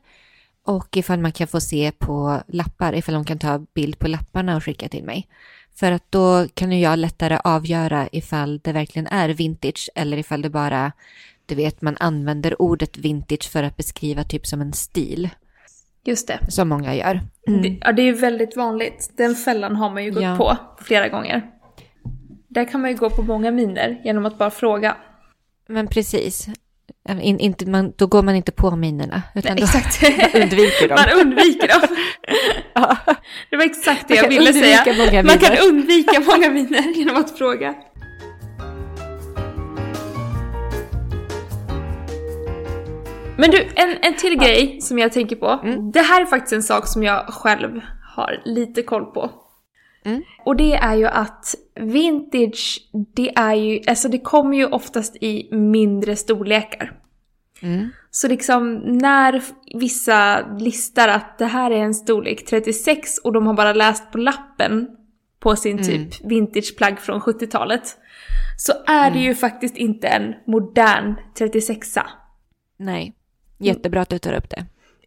och 0.65 0.97
ifall 0.97 1.19
man 1.19 1.31
kan 1.31 1.47
få 1.47 1.59
se 1.59 1.91
på 1.91 2.41
lappar, 2.47 2.95
ifall 2.95 3.15
de 3.15 3.25
kan 3.25 3.39
ta 3.39 3.59
bild 3.73 3.99
på 3.99 4.07
lapparna 4.07 4.55
och 4.55 4.63
skicka 4.63 4.89
till 4.89 5.03
mig. 5.03 5.27
För 5.75 5.91
att 5.91 6.11
då 6.11 6.47
kan 6.53 6.71
ju 6.71 6.79
jag 6.79 6.99
lättare 6.99 7.39
avgöra 7.43 8.09
ifall 8.11 8.59
det 8.59 8.71
verkligen 8.71 9.07
är 9.07 9.29
vintage 9.29 9.89
eller 9.95 10.17
ifall 10.17 10.41
det 10.41 10.49
bara 10.49 10.91
du 11.45 11.55
vet, 11.55 11.81
man 11.81 11.97
använder 11.99 12.61
ordet 12.61 12.97
vintage 12.97 13.51
för 13.51 13.63
att 13.63 13.77
beskriva 13.77 14.23
typ 14.23 14.47
som 14.47 14.61
en 14.61 14.73
stil. 14.73 15.29
Just 16.05 16.27
det. 16.27 16.39
Som 16.49 16.69
många 16.69 16.95
gör. 16.95 17.21
Mm. 17.47 17.61
Det, 17.61 17.77
ja, 17.81 17.91
det 17.91 18.01
är 18.01 18.13
väldigt 18.13 18.57
vanligt. 18.57 19.11
Den 19.17 19.35
fällan 19.35 19.75
har 19.75 19.89
man 19.89 20.03
ju 20.03 20.11
gått 20.11 20.23
ja. 20.23 20.35
på 20.37 20.57
flera 20.83 21.09
gånger. 21.09 21.49
Där 22.47 22.65
kan 22.65 22.81
man 22.81 22.89
ju 22.89 22.95
gå 22.95 23.09
på 23.09 23.21
många 23.21 23.51
miner 23.51 24.01
genom 24.03 24.25
att 24.25 24.37
bara 24.37 24.51
fråga. 24.51 24.97
Men 25.67 25.87
precis. 25.87 26.47
In, 27.21 27.39
inte, 27.39 27.65
man, 27.65 27.93
då 27.95 28.07
går 28.07 28.23
man 28.23 28.35
inte 28.35 28.51
på 28.51 28.75
minerna, 28.75 29.21
utan 29.35 29.55
Nej, 29.55 29.63
exakt. 29.63 30.01
då 30.01 30.07
man 30.09 30.41
undviker 30.41 30.87
dem. 30.87 30.97
Man 31.05 31.19
undviker 31.19 31.67
dem. 31.67 31.97
ja. 32.73 32.97
Det 33.49 33.57
var 33.57 33.65
exakt 33.65 34.07
det 34.07 34.15
jag 34.15 34.29
ville 34.29 34.53
säga. 34.53 35.23
Man 35.23 35.37
kan 35.37 35.57
undvika 35.69 36.19
många 36.19 36.49
miner 36.49 36.97
genom 36.97 37.17
att 37.17 37.37
fråga. 37.37 37.75
Men 43.37 43.51
du, 43.51 43.67
en, 43.75 43.97
en 44.01 44.15
till 44.17 44.33
ja. 44.33 44.43
grej 44.43 44.81
som 44.81 44.99
jag 44.99 45.11
tänker 45.11 45.35
på. 45.35 45.59
Mm. 45.63 45.91
Det 45.91 46.01
här 46.01 46.21
är 46.21 46.25
faktiskt 46.25 46.53
en 46.53 46.63
sak 46.63 46.87
som 46.87 47.03
jag 47.03 47.27
själv 47.27 47.81
har 48.15 48.41
lite 48.45 48.83
koll 48.83 49.05
på. 49.05 49.29
Mm. 50.05 50.23
Och 50.45 50.55
det 50.55 50.73
är 50.73 50.95
ju 50.95 51.05
att 51.05 51.55
vintage, 51.75 52.89
det 53.15 53.31
är 53.35 53.53
ju, 53.53 53.81
alltså 53.87 54.09
det 54.09 54.19
kommer 54.19 54.57
ju 54.57 54.65
oftast 54.65 55.15
i 55.15 55.49
mindre 55.51 56.15
storlekar. 56.15 56.99
Mm. 57.61 57.89
Så 58.11 58.27
liksom 58.27 58.75
när 58.75 59.43
vissa 59.79 60.47
listar 60.57 61.07
att 61.07 61.37
det 61.37 61.45
här 61.45 61.71
är 61.71 61.83
en 61.83 61.93
storlek 61.93 62.45
36 62.45 63.17
och 63.17 63.33
de 63.33 63.47
har 63.47 63.53
bara 63.53 63.73
läst 63.73 64.11
på 64.11 64.17
lappen 64.17 64.87
på 65.39 65.55
sin 65.55 65.79
mm. 65.79 65.85
typ 65.85 66.25
vintageplagg 66.25 66.99
från 66.99 67.21
70-talet. 67.21 67.97
Så 68.57 68.73
är 68.87 69.11
det 69.11 69.17
mm. 69.17 69.23
ju 69.23 69.35
faktiskt 69.35 69.77
inte 69.77 70.07
en 70.07 70.33
modern 70.47 71.15
36a. 71.37 72.01
Nej. 72.77 73.13
Jättebra 73.57 74.01
att 74.01 74.09
du 74.09 74.19
tar 74.19 74.33
upp 74.33 74.49
det. 74.49 74.65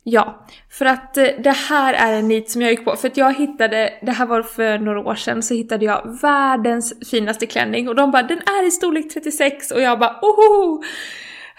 Ja, 0.09 0.47
för 0.71 0.85
att 0.85 1.17
eh, 1.17 1.27
det 1.39 1.57
här 1.57 1.95
är 1.95 2.13
en 2.13 2.29
nit 2.29 2.51
som 2.51 2.63
jag 2.63 2.71
gick 2.71 2.85
på. 2.85 2.97
För 2.97 3.09
att 3.09 3.17
jag 3.17 3.35
hittade, 3.35 3.93
det 4.03 4.13
här 4.13 4.27
var 4.27 4.43
för 4.43 4.79
några 4.79 5.01
år 5.01 5.15
sedan, 5.15 5.43
så 5.43 5.55
hittade 5.55 5.85
jag 5.85 6.19
världens 6.23 7.11
finaste 7.11 7.47
klänning. 7.47 7.89
Och 7.89 7.95
de 7.95 8.11
bara 8.11 8.23
“den 8.23 8.39
är 8.39 8.67
i 8.67 8.71
storlek 8.71 9.07
36” 9.15 9.71
och 9.71 9.81
jag 9.81 9.99
bara 9.99 10.19
“ohoho!” 10.23 10.83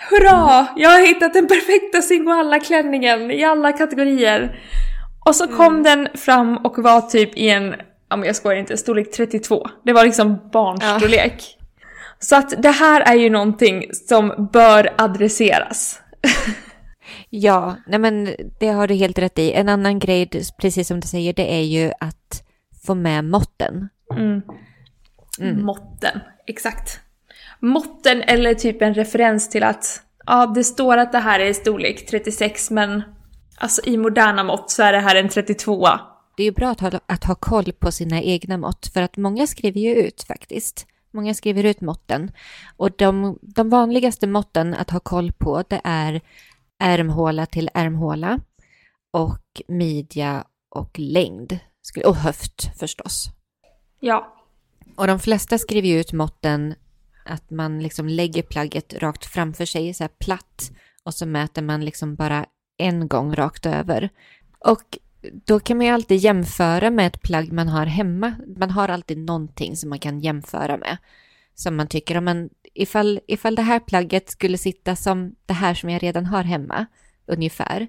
Hurra! 0.10 0.68
Jag 0.76 0.90
har 0.90 1.08
hittat 1.08 1.34
den 1.34 1.48
perfekta 1.48 2.02
Singoalla-klänningen 2.02 3.32
i 3.32 3.44
alla 3.44 3.72
kategorier. 3.72 4.60
Och 5.26 5.36
så 5.36 5.48
kom 5.48 5.76
mm. 5.76 5.84
den 5.84 6.18
fram 6.18 6.58
och 6.58 6.78
var 6.78 7.02
typ 7.02 7.38
i 7.38 7.50
en, 7.50 7.76
ja 8.10 8.16
men 8.16 8.26
jag 8.26 8.36
skojar 8.36 8.60
inte, 8.60 8.78
storlek 8.78 9.12
32. 9.12 9.70
Det 9.84 9.94
var 9.94 10.04
liksom 10.04 10.50
barnstorlek. 10.52 11.58
Ja. 11.60 11.66
Så 12.20 12.36
att 12.36 12.62
det 12.62 12.72
här 12.72 13.02
är 13.02 13.16
ju 13.16 13.30
någonting 13.30 13.94
som 13.94 14.50
bör 14.54 14.94
adresseras. 14.98 16.02
Ja, 17.40 17.76
nej 17.88 18.00
men 18.00 18.36
det 18.60 18.68
har 18.68 18.88
du 18.88 18.94
helt 18.94 19.20
rätt 19.20 19.40
i. 19.40 19.54
En 19.54 19.70
annan 19.70 20.00
grej, 20.00 20.30
precis 20.62 20.88
som 20.88 21.00
du 21.00 21.08
säger, 21.08 21.34
det 21.34 21.54
är 21.54 21.64
ju 21.64 21.92
att 22.00 22.44
få 22.86 22.96
med 22.96 23.26
måtten. 23.26 23.90
Mm. 24.12 24.42
Mm. 25.40 25.66
Måtten, 25.66 26.20
exakt. 26.48 27.00
Måtten 27.60 28.22
eller 28.22 28.54
typ 28.54 28.82
en 28.82 28.94
referens 28.94 29.50
till 29.50 29.64
att 29.64 30.02
ja, 30.26 30.46
det 30.56 30.64
står 30.64 30.98
att 30.98 31.12
det 31.12 31.20
här 31.20 31.40
är 31.40 31.54
storlek 31.54 32.06
36 32.06 32.72
men 32.72 33.04
alltså 33.58 33.82
i 33.86 33.98
moderna 33.98 34.44
mått 34.44 34.72
så 34.72 34.84
är 34.84 34.94
det 34.94 35.00
här 35.00 35.16
en 35.16 35.30
32. 35.30 35.88
Det 36.38 36.44
är 36.44 36.46
ju 36.46 36.52
bra 36.52 36.70
att 36.70 36.80
ha, 36.80 36.92
att 37.06 37.24
ha 37.24 37.36
koll 37.36 37.72
på 37.72 37.92
sina 37.92 38.22
egna 38.22 38.58
mått 38.58 38.88
för 38.94 39.02
att 39.02 39.18
många 39.18 39.48
skriver 39.48 39.80
ju 39.80 39.96
ut 39.96 40.24
faktiskt. 40.24 40.88
Många 41.12 41.34
skriver 41.34 41.64
ut 41.64 41.82
måtten 41.82 42.32
och 42.78 42.92
de, 42.98 43.40
de 43.42 43.70
vanligaste 43.70 44.28
måtten 44.28 44.74
att 44.74 44.90
ha 44.90 45.00
koll 45.00 45.32
på 45.32 45.64
det 45.70 45.82
är 45.84 46.22
ärmhåla 46.80 47.46
till 47.46 47.70
ärmhåla 47.74 48.40
och 49.12 49.62
midja 49.68 50.46
och 50.70 51.00
längd 51.00 51.60
och 52.06 52.16
höft 52.16 52.80
förstås. 52.80 53.30
Ja. 54.00 54.34
Och 54.96 55.08
de 55.08 55.20
flesta 55.20 55.58
skriver 55.58 55.88
ju 55.88 56.00
ut 56.00 56.14
måtten 56.14 56.76
att 57.26 57.50
man 57.50 57.80
liksom 57.80 58.08
lägger 58.08 58.42
plagget 58.42 58.94
rakt 58.94 59.26
framför 59.26 59.66
sig, 59.66 59.94
så 59.94 60.04
här 60.04 60.12
platt, 60.20 60.72
och 61.04 61.14
så 61.14 61.26
mäter 61.26 61.62
man 61.62 61.86
liksom 61.86 62.16
bara 62.16 62.46
en 62.78 63.08
gång 63.08 63.36
rakt 63.36 63.66
över. 63.66 64.10
Och 64.60 64.98
då 65.46 65.60
kan 65.60 65.78
man 65.78 65.86
ju 65.86 65.92
alltid 65.92 66.18
jämföra 66.18 66.90
med 66.90 67.08
ett 67.08 67.22
plagg 67.22 67.52
man 67.52 67.68
har 67.68 67.86
hemma. 67.86 68.36
Man 68.58 68.72
har 68.72 68.90
alltid 68.90 69.18
någonting 69.18 69.76
som 69.76 69.90
man 69.90 70.00
kan 70.00 70.20
jämföra 70.20 70.78
med. 70.78 70.98
Som 71.56 71.76
man 71.76 71.88
tycker, 71.88 72.18
om 72.18 72.50
ifall, 72.82 73.20
ifall 73.28 73.56
det 73.56 73.62
här 73.62 73.80
plagget 73.80 74.30
skulle 74.30 74.58
sitta 74.58 74.96
som 74.96 75.36
det 75.46 75.54
här 75.54 75.74
som 75.74 75.90
jag 75.90 76.04
redan 76.04 76.26
har 76.26 76.44
hemma, 76.44 76.86
ungefär, 77.26 77.88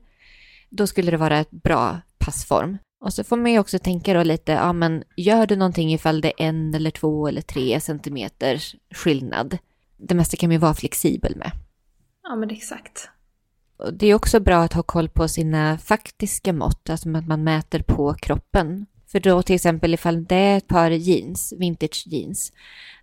då 0.70 0.86
skulle 0.86 1.10
det 1.10 1.16
vara 1.16 1.38
ett 1.38 1.50
bra 1.50 2.00
passform. 2.18 2.78
Och 3.00 3.12
så 3.12 3.24
får 3.24 3.36
man 3.36 3.52
ju 3.52 3.58
också 3.58 3.78
tänka 3.78 4.14
då 4.14 4.22
lite, 4.22 4.52
ja 4.52 4.72
men 4.72 5.04
gör 5.16 5.46
det 5.46 5.56
någonting 5.56 5.92
ifall 5.92 6.20
det 6.20 6.28
är 6.28 6.46
en 6.46 6.74
eller 6.74 6.90
två 6.90 7.28
eller 7.28 7.42
tre 7.42 7.80
centimeters 7.80 8.76
skillnad. 8.90 9.58
Det 9.96 10.14
mesta 10.14 10.36
kan 10.36 10.48
man 10.48 10.52
ju 10.52 10.58
vara 10.58 10.74
flexibel 10.74 11.36
med. 11.36 11.50
Ja 12.22 12.36
men 12.36 12.50
exakt. 12.50 13.10
Och 13.76 13.94
det 13.94 14.06
är 14.06 14.14
också 14.14 14.40
bra 14.40 14.62
att 14.62 14.72
ha 14.72 14.82
koll 14.82 15.08
på 15.08 15.28
sina 15.28 15.78
faktiska 15.78 16.52
mått, 16.52 16.90
alltså 16.90 17.16
att 17.16 17.26
man 17.26 17.44
mäter 17.44 17.82
på 17.82 18.14
kroppen. 18.14 18.86
För 19.06 19.20
då 19.20 19.42
till 19.42 19.54
exempel 19.54 19.94
ifall 19.94 20.24
det 20.24 20.36
är 20.36 20.56
ett 20.56 20.68
par 20.68 20.90
jeans, 20.90 21.54
vintage 21.58 22.04
jeans, 22.06 22.52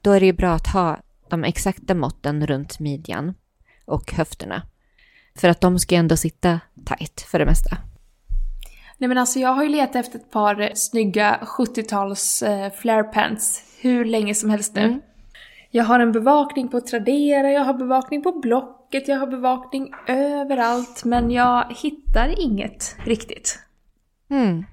då 0.02 0.12
är 0.12 0.20
det 0.20 0.26
ju 0.26 0.34
bra 0.34 0.54
att 0.54 0.68
ha 0.68 1.00
de 1.30 1.44
exakta 1.44 1.94
måtten 1.94 2.48
runt 2.48 2.80
midjan 2.80 3.34
och 3.86 4.12
höfterna. 4.12 4.62
För 5.36 5.50
att 5.50 5.62
de 5.62 5.80
ska 5.80 5.96
ändå 5.96 6.18
sitta 6.18 6.60
tight 6.86 7.22
för 7.22 7.40
det 7.40 7.46
mesta. 7.46 7.78
Nej 8.98 9.08
men 9.08 9.18
alltså 9.18 9.40
jag 9.40 9.50
har 9.50 9.64
ju 9.64 9.70
letat 9.70 9.96
efter 9.96 10.20
ett 10.20 10.32
par 10.32 10.72
snygga 10.76 11.40
70-tals 11.42 12.44
eh, 12.44 12.72
flare 12.72 13.04
pants 13.04 13.64
hur 13.82 14.06
länge 14.06 14.36
som 14.36 14.50
helst 14.50 14.76
nu. 14.76 14.82
Mm. 14.82 15.02
Jag 15.72 15.84
har 15.84 16.00
en 16.00 16.12
bevakning 16.12 16.68
på 16.68 16.82
Tradera, 16.82 17.52
jag 17.52 17.62
har 17.62 17.74
bevakning 17.74 18.24
på 18.24 18.32
Blocket, 18.32 19.08
jag 19.08 19.20
har 19.20 19.28
bevakning 19.28 19.92
överallt 20.08 21.04
men 21.06 21.32
jag 21.32 21.76
hittar 21.82 22.40
inget 22.40 22.96
riktigt. 23.06 23.60
Mm. 24.30 24.66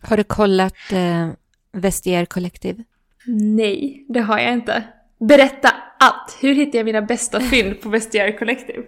Har 0.00 0.16
du 0.16 0.24
kollat 0.24 0.92
eh, 0.92 1.28
Vestiaire 1.72 2.26
Collective? 2.26 2.84
Nej, 3.26 4.06
det 4.08 4.20
har 4.20 4.38
jag 4.38 4.52
inte. 4.52 4.82
Berätta 5.28 5.68
allt! 5.98 6.36
Hur 6.40 6.54
hittar 6.54 6.78
jag 6.78 6.84
mina 6.84 7.02
bästa 7.02 7.40
fynd 7.40 7.80
på 7.80 7.88
Vestiaire 7.88 8.32
Collective? 8.32 8.82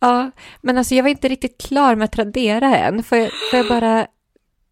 Ja, 0.00 0.30
men 0.60 0.78
alltså 0.78 0.94
jag 0.94 1.02
var 1.02 1.10
inte 1.10 1.28
riktigt 1.28 1.60
klar 1.60 1.94
med 1.94 2.12
Tradera 2.12 2.76
än. 2.76 3.02
Får 3.02 3.18
jag, 3.18 3.30
får 3.50 3.58
jag 3.58 3.68
bara 3.68 4.06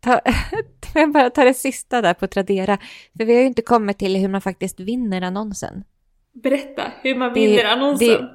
ta, 0.00 0.20
får 0.92 1.00
jag 1.00 1.12
bara 1.12 1.30
ta 1.30 1.44
det 1.44 1.54
sista 1.54 2.02
där 2.02 2.14
på 2.14 2.26
Tradera? 2.26 2.78
För 3.16 3.24
vi 3.24 3.34
har 3.34 3.40
ju 3.40 3.46
inte 3.46 3.62
kommit 3.62 3.98
till 3.98 4.16
hur 4.16 4.28
man 4.28 4.40
faktiskt 4.40 4.80
vinner 4.80 5.22
annonsen. 5.22 5.84
Berätta 6.32 6.82
hur 7.02 7.14
man 7.14 7.32
vinner 7.32 7.56
det, 7.56 7.72
annonsen. 7.72 8.08
Det, 8.08 8.30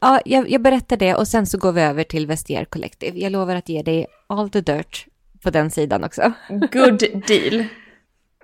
ja, 0.00 0.20
jag, 0.24 0.50
jag, 0.50 0.62
berättar 0.62 0.96
det 0.96 1.14
och 1.14 1.28
sen 1.28 1.46
så 1.46 1.58
går 1.58 1.72
vi 1.72 1.80
över 1.80 2.04
till 2.04 2.26
Vestiaire 2.26 2.64
Collective. 2.64 3.18
Jag 3.18 3.32
lovar 3.32 3.56
att 3.56 3.68
ge 3.68 3.82
dig 3.82 4.06
all 4.26 4.50
the 4.50 4.60
dirt 4.60 5.06
på 5.42 5.50
den 5.50 5.70
sidan 5.70 6.04
också. 6.04 6.32
Good 6.48 7.22
deal. 7.26 7.64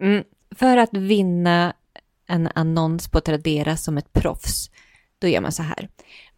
Mm, 0.00 0.24
för 0.56 0.76
att 0.76 0.92
vinna 0.92 1.74
en 2.26 2.48
annons 2.54 3.08
på 3.08 3.20
Tradera 3.20 3.76
som 3.76 3.98
ett 3.98 4.12
proffs, 4.12 4.70
då 5.18 5.28
gör 5.28 5.40
man 5.40 5.52
så 5.52 5.62
här. 5.62 5.88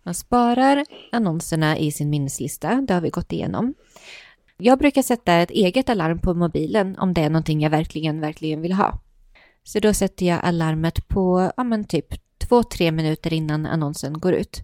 Man 0.02 0.14
sparar 0.14 0.84
annonserna 1.12 1.78
i 1.78 1.92
sin 1.92 2.10
minneslista, 2.10 2.74
det 2.74 2.94
har 2.94 3.00
vi 3.00 3.10
gått 3.10 3.32
igenom. 3.32 3.74
Jag 4.56 4.78
brukar 4.78 5.02
sätta 5.02 5.34
ett 5.34 5.50
eget 5.50 5.88
alarm 5.88 6.18
på 6.18 6.34
mobilen 6.34 6.98
om 6.98 7.14
det 7.14 7.20
är 7.20 7.30
någonting 7.30 7.60
jag 7.60 7.70
verkligen, 7.70 8.20
verkligen 8.20 8.60
vill 8.60 8.72
ha. 8.72 9.00
Så 9.62 9.80
då 9.80 9.94
sätter 9.94 10.26
jag 10.26 10.44
alarmet 10.44 11.08
på, 11.08 11.52
ja 11.56 11.64
men 11.64 11.84
typ 11.84 12.06
två, 12.38 12.62
tre 12.62 12.92
minuter 12.92 13.32
innan 13.32 13.66
annonsen 13.66 14.20
går 14.20 14.32
ut. 14.32 14.62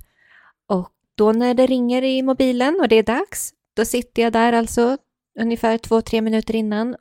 Och 0.66 0.90
då 1.14 1.32
när 1.32 1.54
det 1.54 1.66
ringer 1.66 2.02
i 2.02 2.22
mobilen 2.22 2.78
och 2.80 2.88
det 2.88 2.96
är 2.96 3.02
dags, 3.02 3.52
då 3.76 3.84
sitter 3.84 4.22
jag 4.22 4.32
där 4.32 4.52
alltså 4.52 4.96
ungefär 5.40 5.78
två, 5.78 6.00
tre 6.00 6.20
minuter 6.20 6.56
innan. 6.56 6.96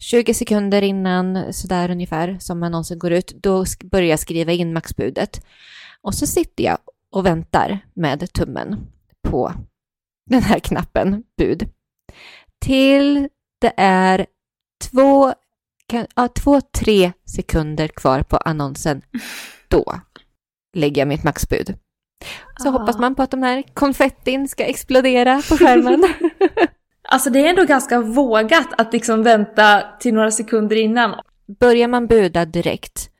20 0.00 0.34
sekunder 0.34 0.82
innan, 0.82 1.52
sådär 1.52 1.90
ungefär, 1.90 2.36
som 2.40 2.62
annonsen 2.62 2.98
går 2.98 3.12
ut, 3.12 3.32
då 3.42 3.64
börjar 3.84 4.08
jag 4.08 4.18
skriva 4.18 4.52
in 4.52 4.72
maxbudet. 4.72 5.46
Och 6.02 6.14
så 6.14 6.26
sitter 6.26 6.64
jag 6.64 6.78
och 7.10 7.26
väntar 7.26 7.78
med 7.94 8.32
tummen 8.32 8.86
på 9.28 9.54
den 10.30 10.42
här 10.42 10.58
knappen 10.58 11.22
bud. 11.36 11.68
Till 12.60 13.28
det 13.60 13.72
är 13.76 14.26
två, 14.90 15.34
kan, 15.86 16.06
ja, 16.16 16.28
två, 16.28 16.60
tre 16.60 17.12
sekunder 17.24 17.88
kvar 17.88 18.22
på 18.22 18.36
annonsen. 18.36 19.02
Då 19.68 20.00
lägger 20.76 21.00
jag 21.00 21.08
mitt 21.08 21.24
maxbud. 21.24 21.74
Så 22.58 22.68
ah. 22.68 22.72
hoppas 22.72 22.98
man 22.98 23.14
på 23.14 23.22
att 23.22 23.30
de 23.30 23.42
här 23.42 23.62
konfettin 23.74 24.48
ska 24.48 24.64
explodera 24.64 25.42
på 25.48 25.56
skärmen. 25.56 26.04
alltså 27.10 27.30
det 27.30 27.46
är 27.46 27.50
ändå 27.50 27.64
ganska 27.64 28.00
vågat 28.00 28.68
att 28.78 28.92
liksom 28.92 29.22
vänta 29.22 29.82
till 30.00 30.14
några 30.14 30.30
sekunder 30.30 30.76
innan. 30.76 31.20
Börjar 31.60 31.88
man 31.88 32.06
buda 32.06 32.44
direkt, 32.44 33.10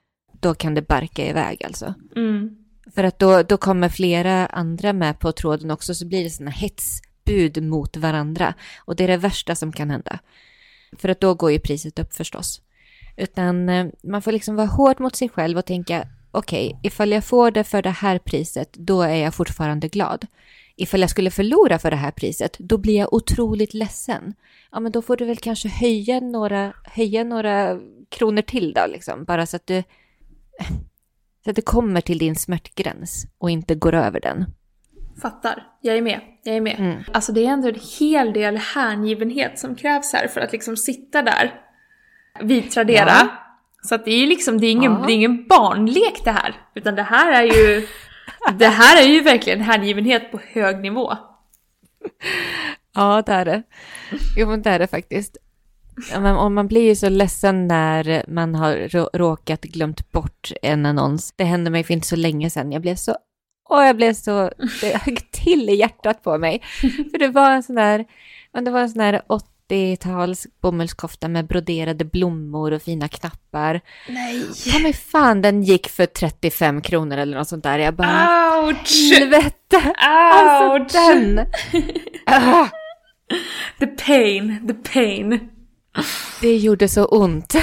då 0.40 0.54
kan 0.54 0.74
det 0.74 0.82
barka 0.82 1.26
iväg 1.26 1.64
alltså. 1.64 1.94
Mm. 2.16 2.56
För 2.94 3.04
att 3.04 3.18
då, 3.18 3.42
då 3.42 3.56
kommer 3.56 3.88
flera 3.88 4.46
andra 4.46 4.92
med 4.92 5.18
på 5.18 5.32
tråden 5.32 5.70
också, 5.70 5.94
så 5.94 6.06
blir 6.06 6.24
det 6.24 6.30
sådana 6.30 6.50
hetsbud 6.50 7.62
mot 7.62 7.96
varandra. 7.96 8.54
Och 8.78 8.96
det 8.96 9.04
är 9.04 9.08
det 9.08 9.16
värsta 9.16 9.54
som 9.54 9.72
kan 9.72 9.90
hända. 9.90 10.18
För 10.98 11.08
att 11.08 11.20
då 11.20 11.34
går 11.34 11.52
ju 11.52 11.58
priset 11.58 11.98
upp 11.98 12.14
förstås. 12.14 12.62
Utan 13.16 13.68
eh, 13.68 13.86
man 14.02 14.22
får 14.22 14.32
liksom 14.32 14.56
vara 14.56 14.66
hård 14.66 15.00
mot 15.00 15.16
sig 15.16 15.28
själv 15.28 15.58
och 15.58 15.64
tänka, 15.64 16.08
okej, 16.30 16.66
okay, 16.68 16.80
ifall 16.82 17.12
jag 17.12 17.24
får 17.24 17.50
det 17.50 17.64
för 17.64 17.82
det 17.82 17.90
här 17.90 18.18
priset, 18.18 18.72
då 18.72 19.02
är 19.02 19.14
jag 19.14 19.34
fortfarande 19.34 19.88
glad. 19.88 20.26
Ifall 20.80 21.00
jag 21.00 21.10
skulle 21.10 21.30
förlora 21.30 21.78
för 21.78 21.90
det 21.90 21.96
här 21.96 22.10
priset, 22.10 22.56
då 22.58 22.78
blir 22.78 22.98
jag 22.98 23.12
otroligt 23.14 23.74
ledsen. 23.74 24.34
Ja, 24.72 24.80
men 24.80 24.92
då 24.92 25.02
får 25.02 25.16
du 25.16 25.24
väl 25.24 25.36
kanske 25.36 25.68
höja 25.68 26.20
några, 26.20 26.72
höja 26.84 27.24
några 27.24 27.78
kronor 28.08 28.42
till 28.42 28.72
då, 28.72 28.86
liksom. 28.92 29.24
Bara 29.24 29.46
så 29.46 29.56
att 29.56 29.66
du 29.66 29.82
så 31.44 31.50
att 31.50 31.56
det 31.56 31.62
kommer 31.62 32.00
till 32.00 32.18
din 32.18 32.36
smärtgräns 32.36 33.26
och 33.38 33.50
inte 33.50 33.74
går 33.74 33.94
över 33.94 34.20
den. 34.20 34.44
Fattar. 35.22 35.66
Jag 35.80 35.96
är 35.96 36.02
med. 36.02 36.20
Jag 36.42 36.56
är 36.56 36.60
med. 36.60 36.76
Mm. 36.78 37.02
Alltså 37.12 37.32
det 37.32 37.46
är 37.46 37.50
ändå 37.50 37.68
en 37.68 37.80
hel 37.98 38.32
del 38.32 38.56
hängivenhet 38.56 39.58
som 39.58 39.76
krävs 39.76 40.12
här 40.12 40.28
för 40.28 40.40
att 40.40 40.52
liksom 40.52 40.76
sitta 40.76 41.22
där 41.22 41.54
vid 42.40 42.70
Tradera. 42.70 43.06
Ja. 43.06 43.28
Så 43.82 43.94
att 43.94 44.04
det 44.04 44.10
är 44.10 44.18
ju 44.18 44.26
liksom, 44.26 44.60
det 44.60 44.66
är, 44.66 44.70
ingen, 44.70 44.92
ja. 44.92 45.04
det 45.06 45.12
är 45.12 45.14
ingen 45.14 45.46
barnlek 45.48 46.24
det 46.24 46.30
här. 46.30 46.54
Utan 46.74 46.94
det 46.94 47.02
här 47.02 47.32
är 47.32 47.42
ju, 47.42 47.86
det 48.52 48.66
här 48.66 49.02
är 49.02 49.06
ju 49.06 49.20
verkligen 49.20 49.60
hängivenhet 49.60 50.32
på 50.32 50.40
hög 50.52 50.80
nivå. 50.80 51.16
Ja, 52.94 53.22
det 53.26 53.32
är 53.32 53.44
det. 53.44 53.62
Jo, 54.36 54.48
men 54.48 54.62
det 54.62 54.70
är 54.70 54.78
det 54.78 54.86
faktiskt. 54.86 55.36
Och 56.38 56.52
man 56.52 56.68
blir 56.68 56.82
ju 56.82 56.96
så 56.96 57.08
ledsen 57.08 57.68
när 57.68 58.24
man 58.28 58.54
har 58.54 58.88
råkat 59.18 59.60
glömt 59.60 60.12
bort 60.12 60.52
en 60.62 60.86
annons. 60.86 61.32
Det 61.36 61.44
hände 61.44 61.70
mig 61.70 61.84
för 61.84 61.94
inte 61.94 62.06
så 62.06 62.16
länge 62.16 62.50
sedan. 62.50 62.72
Jag 62.72 62.82
blev 62.82 62.94
så, 62.94 63.16
åh, 63.68 63.86
jag 63.86 63.96
blev 63.96 64.14
så, 64.14 64.50
det 64.80 65.02
högg 65.02 65.30
till 65.30 65.68
i 65.68 65.74
hjärtat 65.74 66.22
på 66.22 66.38
mig. 66.38 66.62
För 67.10 67.18
det 67.18 67.28
var 67.28 67.50
en 67.50 67.62
sån 67.62 67.76
där, 67.76 68.04
det 68.52 68.70
var 68.70 68.80
en 68.80 68.90
sån 68.90 68.98
där 68.98 69.22
80-tals 69.70 70.46
bomullskofta 70.62 71.28
med 71.28 71.46
broderade 71.46 72.04
blommor 72.04 72.72
och 72.72 72.82
fina 72.82 73.08
knappar. 73.08 73.80
Nej! 74.08 74.44
Ta 74.72 74.78
mig 74.78 74.92
fan, 74.92 75.42
den 75.42 75.62
gick 75.62 75.88
för 75.88 76.06
35 76.06 76.82
kronor 76.82 77.16
eller 77.16 77.38
något 77.38 77.48
sånt 77.48 77.64
där. 77.64 77.78
Jag 77.78 77.94
bara, 77.94 78.60
Ouch! 78.62 79.12
helvete! 79.12 79.76
Ouch! 79.76 79.94
Alltså 79.98 80.98
den! 80.98 81.46
ah. 82.26 82.68
The 83.78 83.86
pain, 83.86 84.68
the 84.68 84.90
pain. 84.92 85.50
Det 86.40 86.56
gjorde 86.56 86.88
så 86.88 87.04
ont. 87.04 87.56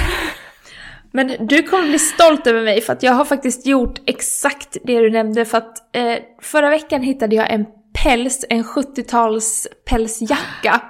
Men 1.12 1.46
du 1.46 1.62
kommer 1.62 1.88
bli 1.88 1.98
stolt 1.98 2.46
över 2.46 2.62
mig 2.62 2.80
för 2.80 2.92
att 2.92 3.02
jag 3.02 3.12
har 3.12 3.24
faktiskt 3.24 3.66
gjort 3.66 4.00
exakt 4.06 4.76
det 4.84 5.00
du 5.00 5.10
nämnde 5.10 5.44
för 5.44 5.58
att 5.58 5.96
eh, 5.96 6.18
förra 6.42 6.70
veckan 6.70 7.02
hittade 7.02 7.36
jag 7.36 7.50
en 7.50 7.66
päls, 8.02 8.44
en 8.48 8.64
70-tals 8.64 9.66
pälsjacka. 9.84 10.80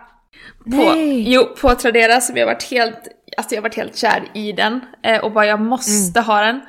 På, 0.65 0.95
Nej. 0.95 1.33
jo, 1.33 1.45
på 1.61 1.75
Tradera 1.75 2.21
som 2.21 2.37
jag 2.37 2.47
varit 2.47 2.71
helt, 2.71 3.09
alltså 3.37 3.55
jag 3.55 3.63
varit 3.63 3.77
helt 3.77 3.97
kär 3.97 4.31
i 4.35 4.53
den. 4.53 4.81
Eh, 5.03 5.25
och 5.25 5.33
bara 5.33 5.47
jag 5.47 5.61
måste 5.61 6.21
ha 6.21 6.41
den. 6.41 6.61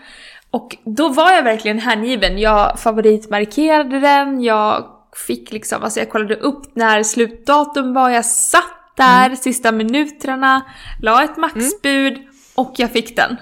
Och 0.52 0.78
då 0.84 1.10
var 1.10 1.32
jag 1.32 1.44
verkligen 1.44 1.80
hängiven. 1.80 2.39
Jag 2.39 2.80
favoritmarkerade 2.80 4.00
den, 4.00 4.42
jag 4.44 4.86
fick 5.28 5.52
liksom, 5.52 5.84
alltså 5.84 6.00
jag 6.00 6.10
kollade 6.10 6.36
upp 6.36 6.76
när 6.76 7.04
slutdatum 7.04 7.94
var, 7.94 8.10
jag 8.10 8.26
satt 8.26 8.94
där 8.98 9.36
sista 9.36 9.72
minuterna, 9.72 10.62
la 11.02 11.24
ett 11.24 11.38
maxbud 11.38 12.18
och 12.56 12.74
jag 12.78 12.92
fick 12.92 13.15
den. 13.15 13.38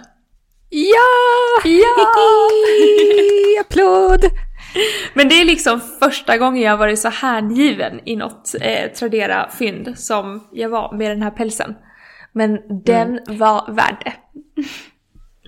Ja! 0.70 1.70
Ja! 1.70 2.08
Applåd! 3.62 4.26
Men 5.14 5.30
det 5.30 5.42
är 5.42 5.46
liksom 5.46 5.82
första 6.00 6.38
gången 6.38 6.64
jag 6.64 6.78
varit 6.78 7.00
så 7.00 7.10
hängiven 7.10 8.00
i 8.06 8.16
något 8.16 8.56
eh, 8.62 8.92
Tradera-fynd 8.92 9.94
som 9.98 10.48
jag 10.52 10.70
var 10.70 10.98
med 10.98 11.12
den 11.12 11.22
här 11.22 11.32
pälsen. 11.32 11.76
Men 12.32 12.84
den 12.84 13.20
var 13.28 13.72
värd 13.72 13.98
det. 14.06 14.14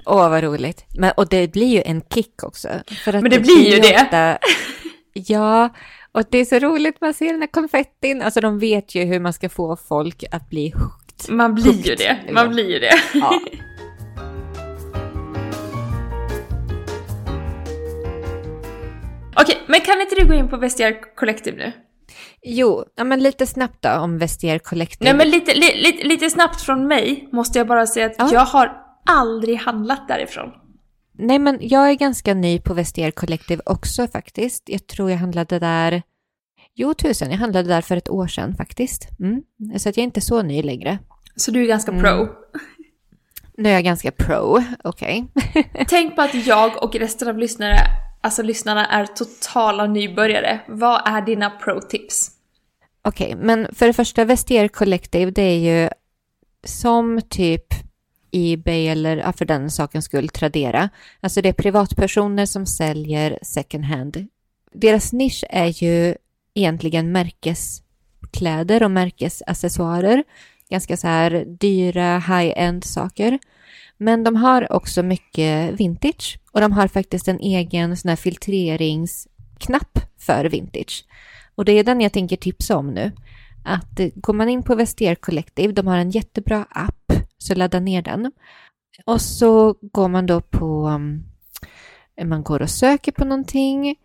Åh, 0.05 0.29
vad 0.29 0.43
roligt. 0.43 0.85
Men, 0.97 1.11
och 1.17 1.27
det 1.27 1.51
blir 1.51 1.67
ju 1.67 1.81
en 1.85 2.01
kick 2.13 2.43
också. 2.43 2.67
För 3.03 3.13
att 3.13 3.21
Men 3.21 3.31
det 3.31 3.39
blir 3.39 3.73
ju 3.75 3.79
det. 3.79 3.95
Ofta, 3.95 4.37
ja, 5.13 5.69
och 6.11 6.23
det 6.29 6.37
är 6.37 6.45
så 6.45 6.59
roligt, 6.59 7.01
man 7.01 7.13
ser 7.13 7.31
den 7.31 7.41
här 7.41 7.47
konfettin. 7.47 8.21
Alltså 8.21 8.41
de 8.41 8.59
vet 8.59 8.95
ju 8.95 9.03
hur 9.03 9.19
man 9.19 9.33
ska 9.33 9.49
få 9.49 9.75
folk 9.75 10.23
att 10.31 10.49
bli 10.49 10.69
hooked. 10.69 11.35
Man 11.35 11.55
blir 11.55 11.65
ju 11.65 11.71
Hooked, 11.71 11.97
det. 11.97 12.13
liksom. 12.13 12.33
Man 12.33 12.49
blir 12.49 12.69
ju 12.69 12.79
det. 12.79 12.93
Ja. 13.13 13.39
Okej, 19.41 19.57
men 19.67 19.81
kan 19.81 20.01
inte 20.01 20.15
du 20.15 20.27
gå 20.27 20.33
in 20.33 20.47
på 20.49 20.57
Vestiaire 20.57 20.95
Collective 21.15 21.57
nu? 21.57 21.71
Jo, 22.43 22.83
ja, 22.95 23.03
men 23.03 23.19
lite 23.23 23.45
snabbt 23.47 23.81
då 23.83 23.89
om 23.89 24.17
Vestiaire 24.17 24.59
Collective. 24.59 25.03
Nej 25.05 25.17
men 25.17 25.29
lite, 25.29 25.53
li, 25.53 25.75
lite, 25.75 26.07
lite 26.07 26.29
snabbt 26.29 26.61
från 26.61 26.87
mig 26.87 27.29
måste 27.31 27.57
jag 27.57 27.67
bara 27.67 27.87
säga 27.87 28.05
att 28.05 28.15
Ja. 28.17 28.29
jag 28.33 28.45
har 28.45 28.77
aldrig 29.05 29.57
handlat 29.57 30.07
därifrån. 30.07 30.49
Nej, 31.17 31.39
men 31.39 31.57
jag 31.61 31.89
är 31.89 31.93
ganska 31.93 32.33
ny 32.33 32.59
på 32.59 32.73
Vestiaire 32.73 33.11
Collective 33.11 33.61
också 33.65 34.07
faktiskt. 34.07 34.63
Jag 34.65 34.87
tror 34.87 35.11
jag 35.11 35.17
handlade 35.17 35.59
där... 35.59 36.01
Jo, 36.75 36.93
tusen. 36.93 37.31
Jag 37.31 37.37
handlade 37.37 37.67
där 37.69 37.81
för 37.81 37.97
ett 37.97 38.09
år 38.09 38.27
sedan 38.27 38.55
faktiskt. 38.55 39.07
Mm. 39.19 39.41
Så 39.79 39.89
att 39.89 39.97
jag 39.97 40.01
är 40.01 40.05
inte 40.05 40.21
så 40.21 40.41
ny 40.41 40.61
längre. 40.63 40.99
Så 41.35 41.51
du 41.51 41.61
är 41.63 41.67
ganska 41.67 41.91
Mm. 41.91 42.03
pro. 42.03 42.27
Nu 43.57 43.69
är 43.69 43.73
jag 43.73 43.83
ganska 43.83 44.11
pro, 44.11 44.63
okej. 44.83 45.25
Tänk 45.87 46.15
på 46.15 46.21
att 46.21 46.33
jag 46.47 46.83
och 46.83 46.95
resten 46.95 47.27
av 47.27 47.37
lyssnare, 47.37 47.77
alltså 48.21 48.43
lyssnarna 48.43 48.87
är 48.87 49.05
totala 49.05 49.87
nybörjare. 49.87 50.59
Vad 50.67 51.01
är 51.05 51.21
dina 51.21 51.49
pro-tips? 51.49 52.31
Okej, 53.01 53.35
men 53.35 53.67
för 53.75 53.87
det 53.87 53.93
första, 53.93 54.25
Vestier 54.25 54.67
Collective, 54.67 55.31
det 55.31 55.41
är 55.41 55.57
ju 55.59 55.89
som 56.63 57.21
typ 57.29 57.65
Ebay 58.31 58.87
eller 58.87 59.31
för 59.31 59.45
den 59.45 59.69
sakens 59.69 60.05
skull 60.05 60.29
Tradera. 60.29 60.89
Alltså 61.19 61.41
det 61.41 61.49
är 61.49 61.53
privatpersoner 61.53 62.45
som 62.45 62.65
säljer 62.65 63.39
second 63.41 63.85
hand. 63.85 64.27
Deras 64.73 65.13
nisch 65.13 65.43
är 65.49 65.83
ju 65.83 66.15
egentligen 66.53 67.11
märkeskläder 67.11 68.83
och 68.83 68.91
märkesaccessoarer. 68.91 70.23
Ganska 70.69 70.97
så 70.97 71.07
här 71.07 71.45
dyra 71.47 72.19
high-end 72.19 72.83
saker. 72.83 73.39
Men 73.97 74.23
de 74.23 74.35
har 74.35 74.71
också 74.71 75.03
mycket 75.03 75.79
vintage 75.79 76.39
och 76.51 76.61
de 76.61 76.71
har 76.71 76.87
faktiskt 76.87 77.27
en 77.27 77.39
egen 77.39 77.97
sån 77.97 78.09
här 78.09 78.15
filtreringsknapp 78.15 79.99
för 80.17 80.45
vintage. 80.45 81.05
Och 81.55 81.65
det 81.65 81.71
är 81.71 81.83
den 81.83 82.01
jag 82.01 82.13
tänker 82.13 82.35
tipsa 82.35 82.77
om 82.77 82.87
nu. 82.93 83.11
Att 83.65 83.99
eh, 83.99 84.09
går 84.15 84.33
man 84.33 84.49
in 84.49 84.63
på 84.63 84.75
Vestier 84.75 85.15
Collective, 85.15 85.73
de 85.73 85.87
har 85.87 85.97
en 85.97 86.11
jättebra 86.11 86.65
app, 86.69 87.13
så 87.37 87.55
ladda 87.55 87.79
ner 87.79 88.01
den. 88.01 88.31
Och 89.05 89.21
så 89.21 89.75
går 89.81 90.07
man 90.07 90.25
då 90.25 90.41
på, 90.41 90.85
mm, 90.85 91.23
man 92.23 92.43
går 92.43 92.61
och 92.61 92.69
söker 92.69 93.11
på 93.11 93.25
någonting, 93.25 93.95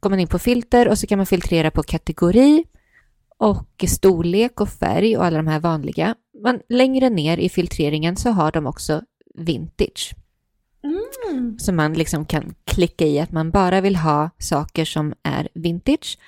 går 0.00 0.10
man 0.10 0.20
in 0.20 0.28
på 0.28 0.38
filter 0.38 0.88
och 0.88 0.98
så 0.98 1.06
kan 1.06 1.18
man 1.18 1.26
filtrera 1.26 1.70
på 1.70 1.82
kategori 1.82 2.64
och 3.38 3.84
storlek 3.88 4.60
och 4.60 4.68
färg 4.68 5.16
och 5.16 5.24
alla 5.24 5.36
de 5.36 5.46
här 5.46 5.60
vanliga. 5.60 6.14
Men 6.42 6.60
längre 6.68 7.10
ner 7.10 7.38
i 7.38 7.48
filtreringen 7.48 8.16
så 8.16 8.30
har 8.30 8.52
de 8.52 8.66
också 8.66 9.02
vintage. 9.34 10.14
Mm. 10.84 11.58
Så 11.58 11.72
man 11.72 11.92
liksom 11.94 12.24
kan 12.26 12.54
klicka 12.64 13.04
i 13.04 13.20
att 13.20 13.32
man 13.32 13.50
bara 13.50 13.80
vill 13.80 13.96
ha 13.96 14.30
saker 14.38 14.84
som 14.84 15.14
är 15.22 15.48
vintage. 15.54 16.18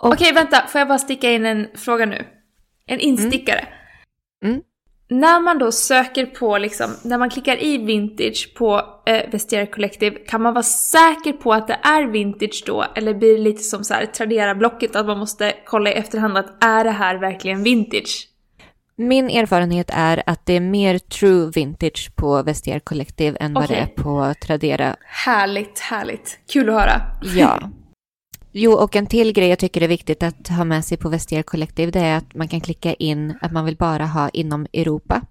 Och- 0.00 0.12
Okej, 0.12 0.32
vänta. 0.32 0.66
Får 0.68 0.78
jag 0.78 0.88
bara 0.88 0.98
sticka 0.98 1.30
in 1.32 1.46
en 1.46 1.66
fråga 1.74 2.06
nu? 2.06 2.26
En 2.86 3.00
instickare. 3.00 3.68
Mm. 4.44 4.60
När 5.08 5.40
man 5.40 5.58
då 5.58 5.72
söker 5.72 6.26
på, 6.26 6.58
liksom, 6.58 6.90
när 7.04 7.18
man 7.18 7.30
klickar 7.30 7.62
i 7.62 7.78
vintage 7.78 8.54
på 8.56 8.82
eh, 9.06 9.30
Vestiaire 9.30 9.66
Collective, 9.66 10.16
kan 10.18 10.42
man 10.42 10.54
vara 10.54 10.62
säker 10.62 11.32
på 11.32 11.52
att 11.52 11.66
det 11.68 11.78
är 11.82 12.06
vintage 12.06 12.62
då? 12.66 12.84
Eller 12.94 13.14
blir 13.14 13.32
det 13.32 13.42
lite 13.42 13.62
som 13.62 13.84
så 13.84 13.94
här 13.94 14.06
Tradera-blocket, 14.06 14.96
att 14.96 15.06
man 15.06 15.18
måste 15.18 15.54
kolla 15.66 15.90
i 15.90 15.94
efterhand 15.94 16.36
att 16.38 16.64
är 16.64 16.84
det 16.84 16.90
här 16.90 17.16
verkligen 17.16 17.62
vintage? 17.62 18.28
Min 18.98 19.30
erfarenhet 19.30 19.90
är 19.92 20.22
att 20.26 20.46
det 20.46 20.52
är 20.52 20.60
mer 20.60 20.98
true 20.98 21.50
vintage 21.50 22.12
på 22.14 22.42
Vestiaire 22.42 22.80
Collective 22.80 23.36
än 23.40 23.54
vad 23.54 23.68
det 23.68 23.76
är 23.76 23.86
på 23.86 24.34
Tradera. 24.40 24.96
Härligt, 25.04 25.78
härligt. 25.78 26.38
Kul 26.52 26.68
att 26.68 26.74
höra. 26.74 27.02
Ja. 27.36 27.70
Jo, 28.52 28.72
och 28.72 28.96
en 28.96 29.06
till 29.06 29.32
grej 29.32 29.48
jag 29.48 29.58
tycker 29.58 29.80
är 29.80 29.88
viktigt 29.88 30.22
att 30.22 30.48
ha 30.48 30.64
med 30.64 30.84
sig 30.84 30.98
på 30.98 31.08
Vestiaire 31.08 31.42
Collective 31.42 31.90
det 31.90 32.00
är 32.00 32.16
att 32.16 32.34
man 32.34 32.48
kan 32.48 32.60
klicka 32.60 32.94
in 32.94 33.38
att 33.40 33.52
man 33.52 33.64
vill 33.64 33.76
bara 33.76 34.06
ha 34.06 34.28
inom 34.28 34.66
Europa. 34.72 35.22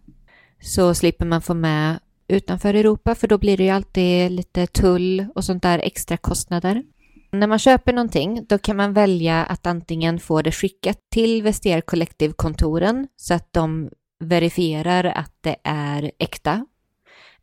Så 0.61 0.93
slipper 0.93 1.25
man 1.25 1.41
få 1.41 1.53
med 1.53 1.99
utanför 2.27 2.73
Europa 2.73 3.15
för 3.15 3.27
då 3.27 3.37
blir 3.37 3.57
det 3.57 3.63
ju 3.63 3.69
alltid 3.69 4.31
lite 4.31 4.67
tull 4.67 5.25
och 5.35 5.43
sånt 5.43 5.63
där 5.63 5.79
extra 5.79 6.17
kostnader. 6.17 6.83
När 7.31 7.47
man 7.47 7.59
köper 7.59 7.93
någonting 7.93 8.45
då 8.49 8.57
kan 8.57 8.77
man 8.77 8.93
välja 8.93 9.45
att 9.45 9.65
antingen 9.65 10.19
få 10.19 10.41
det 10.41 10.51
skickat 10.51 10.99
till 11.11 11.43
Vestiaire 11.43 11.81
Collective-kontoren 11.81 13.07
så 13.15 13.33
att 13.33 13.53
de 13.53 13.89
verifierar 14.19 15.03
att 15.03 15.33
det 15.41 15.55
är 15.63 16.11
äkta. 16.19 16.65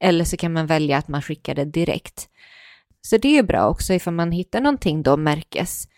Eller 0.00 0.24
så 0.24 0.36
kan 0.36 0.52
man 0.52 0.66
välja 0.66 0.98
att 0.98 1.08
man 1.08 1.22
skickar 1.22 1.54
det 1.54 1.64
direkt. 1.64 2.28
Så 3.00 3.16
det 3.16 3.28
är 3.28 3.32
ju 3.32 3.42
bra 3.42 3.68
också 3.68 3.94
ifall 3.94 4.14
man 4.14 4.32
hittar 4.32 4.60
någonting 4.60 5.02
då 5.02 5.16
märkes 5.16 5.88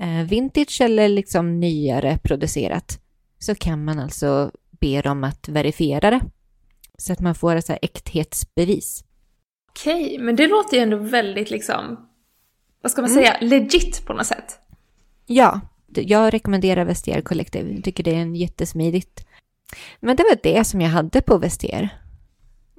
eh, 0.00 0.28
vintage 0.28 0.80
eller 0.80 1.08
liksom 1.08 1.60
nyare 1.60 2.18
producerat 2.22 3.00
så 3.38 3.54
kan 3.54 3.84
man 3.84 3.98
alltså 3.98 4.50
be 4.80 5.00
dem 5.00 5.24
att 5.24 5.48
verifiera 5.48 6.10
det. 6.10 6.20
Så 6.98 7.12
att 7.12 7.20
man 7.20 7.34
får 7.34 7.56
ett 7.56 7.66
så 7.66 7.72
här 7.72 7.78
äkthetsbevis. 7.82 9.04
Okej, 9.70 10.18
men 10.18 10.36
det 10.36 10.46
låter 10.46 10.76
ju 10.76 10.82
ändå 10.82 10.96
väldigt 10.96 11.50
liksom, 11.50 12.09
vad 12.82 12.92
ska 12.92 13.02
man 13.02 13.10
Mm. 13.10 13.24
säga, 13.24 13.36
legit 13.40 14.06
på 14.06 14.12
något 14.12 14.26
sätt. 14.26 14.58
Ja, 15.26 15.60
jag 15.94 16.34
rekommenderar 16.34 16.84
Vestiaire 16.84 17.22
Collective. 17.22 17.74
Jag 17.74 17.84
tycker 17.84 18.04
det 18.04 18.10
är 18.14 18.20
en 18.20 18.34
jättesmidigt. 18.34 19.26
Men 20.00 20.16
det 20.16 20.22
var 20.22 20.38
det 20.42 20.64
som 20.64 20.80
jag 20.80 20.90
hade 20.90 21.20
på 21.22 21.38
Vestiaire. 21.38 21.88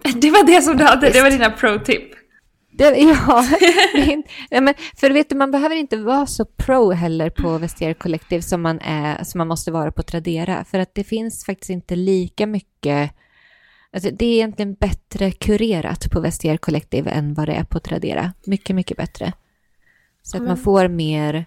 Det 0.22 0.32
var 0.32 0.44
det 0.44 0.62
som 0.62 0.78
du 0.78 0.84
hade, 0.84 1.10
det 1.10 1.22
var 1.22 1.30
dina 1.30 1.50
pro-tip. 1.50 2.12
Det, 2.74 2.98
ja, 2.98 3.46
ja, 4.50 4.62
men 4.62 4.74
för 4.98 5.12
vet 5.12 5.30
du, 5.30 5.36
man 5.36 5.52
behöver 5.52 5.76
inte 5.76 5.98
vara 5.98 6.26
så 6.26 6.46
pro 6.46 6.92
heller 6.92 7.30
på 7.30 7.58
Vestiaire 7.58 7.94
Collective 7.94 8.42
som 8.42 8.62
man, 8.62 8.80
är, 8.80 9.24
som 9.24 9.38
man 9.38 9.48
måste 9.48 9.72
vara 9.72 9.92
på 9.92 10.04
Tradera. 10.04 10.66
För 10.66 10.80
att 10.80 10.96
det 10.96 11.04
finns 11.04 11.46
faktiskt 11.46 11.70
inte 11.70 11.96
lika 11.96 12.48
mycket... 12.48 13.12
Alltså 13.94 14.10
det 14.12 14.26
är 14.26 14.34
egentligen 14.34 14.74
bättre 14.74 15.32
kurerat 15.32 16.12
på 16.12 16.20
Vestiaire 16.20 16.58
Collective 16.58 17.12
än 17.12 17.34
vad 17.34 17.48
det 17.48 17.54
är 17.54 17.64
på 17.64 17.80
Tradera. 17.80 18.34
Mycket, 18.46 18.76
mycket 18.76 18.98
bättre. 18.98 19.34
Så 20.22 20.38
att 20.38 20.44
man 20.44 20.58
får 20.58 20.88
mer, 20.88 21.46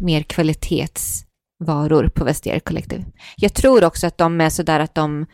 mer 0.00 0.22
kvalitetsvaror 0.22 2.08
på 2.08 2.24
Vestiaire 2.24 2.60
Collective. 2.60 3.04
Jag 3.36 3.54
tror 3.54 3.84
också 3.84 4.06
att 4.06 4.18
de 4.18 4.40
är 4.40 4.50
sådär 4.50 4.80
att 4.80 4.94
de, 4.94 5.26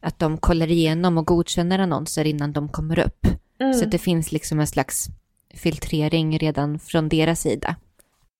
att 0.00 0.18
de 0.18 0.38
kollar 0.38 0.70
igenom 0.70 1.18
och 1.18 1.26
godkänner 1.26 1.78
annonser 1.78 2.24
innan 2.24 2.52
de 2.52 2.68
kommer 2.68 2.98
upp. 2.98 3.26
Mm. 3.60 3.74
Så 3.74 3.84
att 3.84 3.90
det 3.90 3.98
finns 3.98 4.32
liksom 4.32 4.60
en 4.60 4.66
slags 4.66 5.06
filtrering 5.54 6.38
redan 6.38 6.78
från 6.78 7.08
deras 7.08 7.40
sida. 7.40 7.76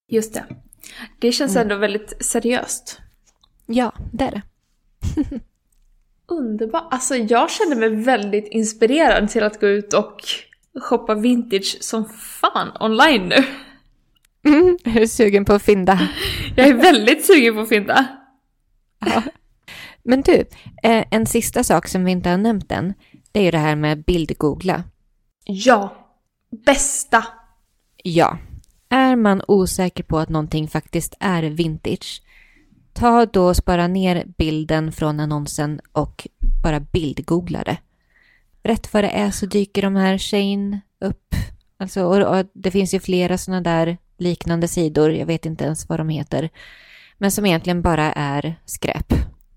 Just 0.08 0.34
det. 0.34 0.44
Det 1.18 1.32
känns 1.32 1.56
Mm. 1.56 1.62
ändå 1.62 1.76
väldigt 1.76 2.24
seriöst. 2.24 3.00
Ja, 3.66 3.92
det 4.12 4.24
är 4.24 4.30
det. 4.30 4.42
Underbart. 6.26 6.88
Alltså 6.90 7.16
jag 7.16 7.50
känner 7.50 7.76
mig 7.76 7.88
väldigt 7.88 8.48
inspirerad 8.48 9.30
till 9.30 9.42
att 9.42 9.60
gå 9.60 9.66
ut 9.66 9.94
och 9.94 10.16
shoppa 10.80 11.14
vintage 11.14 11.76
som 11.80 12.04
fan 12.04 12.68
online 12.80 13.28
nu. 13.28 13.44
Mm, 14.44 14.78
är 14.84 15.00
du 15.00 15.08
sugen 15.08 15.44
på 15.44 15.52
att 15.52 15.62
fynda? 15.62 16.08
Jag 16.56 16.68
är 16.68 16.74
väldigt 16.74 17.26
sugen 17.26 17.54
på 17.54 17.60
att 17.60 17.68
fynda. 17.68 18.06
Men 20.02 20.22
du, 20.22 20.44
eh, 20.82 21.04
en 21.10 21.26
sista 21.26 21.64
sak 21.64 21.88
som 21.88 22.04
vi 22.04 22.10
inte 22.10 22.30
har 22.30 22.36
nämnt 22.36 22.72
än, 22.72 22.94
det 23.32 23.40
är 23.40 23.44
ju 23.44 23.50
det 23.50 23.58
här 23.58 23.76
med 23.76 24.04
bildgoogla. 24.04 24.84
Ja. 25.44 25.96
Bästa. 26.66 27.24
Ja. 28.02 28.38
Är 28.88 29.10
är 29.10 29.16
man 29.16 29.42
osäker 29.48 30.02
på 30.02 30.18
att 30.18 30.28
någonting 30.28 30.68
faktiskt 30.68 31.14
är 31.20 31.42
vintage, 31.42 32.22
ta 32.92 33.26
då 33.26 33.48
och 33.48 33.56
spara 33.56 33.86
ner 33.86 34.24
bilden 34.38 34.92
från 34.92 35.20
annonsen 35.20 35.80
och 35.92 36.28
bara 36.62 36.80
bildgoogla 36.80 37.62
det. 37.62 37.78
Rätt 38.62 38.92
vad 38.92 39.04
det 39.04 39.10
är 39.10 39.30
så 39.30 39.46
dyker 39.46 39.82
de 39.82 39.96
här 39.96 40.18
Shane 40.18 40.80
upp. 41.00 41.34
Alltså, 41.76 42.04
och, 42.04 42.38
och 42.38 42.46
det 42.54 42.70
finns 42.70 42.94
ju 42.94 43.00
flera 43.00 43.38
sådana 43.38 43.60
där 43.60 43.98
liknande 44.18 44.68
sidor, 44.68 45.12
jag 45.12 45.26
vet 45.26 45.46
inte 45.46 45.64
ens 45.64 45.88
vad 45.88 46.00
de 46.00 46.08
heter, 46.08 46.50
men 47.18 47.30
som 47.30 47.46
egentligen 47.46 47.82
bara 47.82 48.12
är 48.12 48.54
skräp. 48.64 49.12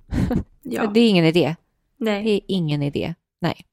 Ja. 0.65 0.91
Det 0.93 0.99
är 0.99 1.09
ingen 1.09 1.25
idé. 1.25 1.55
Nej. 1.97 2.23
Det 2.23 2.29
är 2.29 2.41
ingen 2.47 2.83
idé. 2.83 3.13
Nej. 3.41 3.65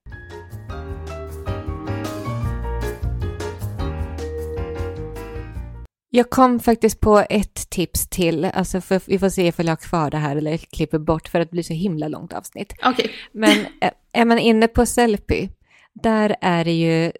Jag 6.10 6.30
kom 6.30 6.60
faktiskt 6.60 7.00
på 7.00 7.24
ett 7.30 7.70
tips 7.70 8.08
till, 8.08 8.44
alltså 8.44 8.80
för, 8.80 9.02
vi 9.06 9.18
får 9.18 9.28
se 9.28 9.46
ifall 9.46 9.66
jag 9.66 9.72
har 9.72 9.76
kvar 9.76 10.10
det 10.10 10.16
här 10.16 10.36
eller 10.36 10.56
klipper 10.56 10.98
bort 10.98 11.28
för 11.28 11.40
att 11.40 11.48
det 11.48 11.52
blir 11.52 11.62
så 11.62 11.72
himla 11.72 12.08
långt 12.08 12.32
avsnitt. 12.32 12.72
Okej. 12.84 13.10
Men 13.32 13.58
eh, 13.80 13.90
är 14.12 14.24
man 14.24 14.38
inne 14.38 14.68
på 14.68 14.86
Sellpy, 14.86 15.48
där 15.92 16.36
är 16.40 16.64
det 16.64 16.72
ju 16.72 17.12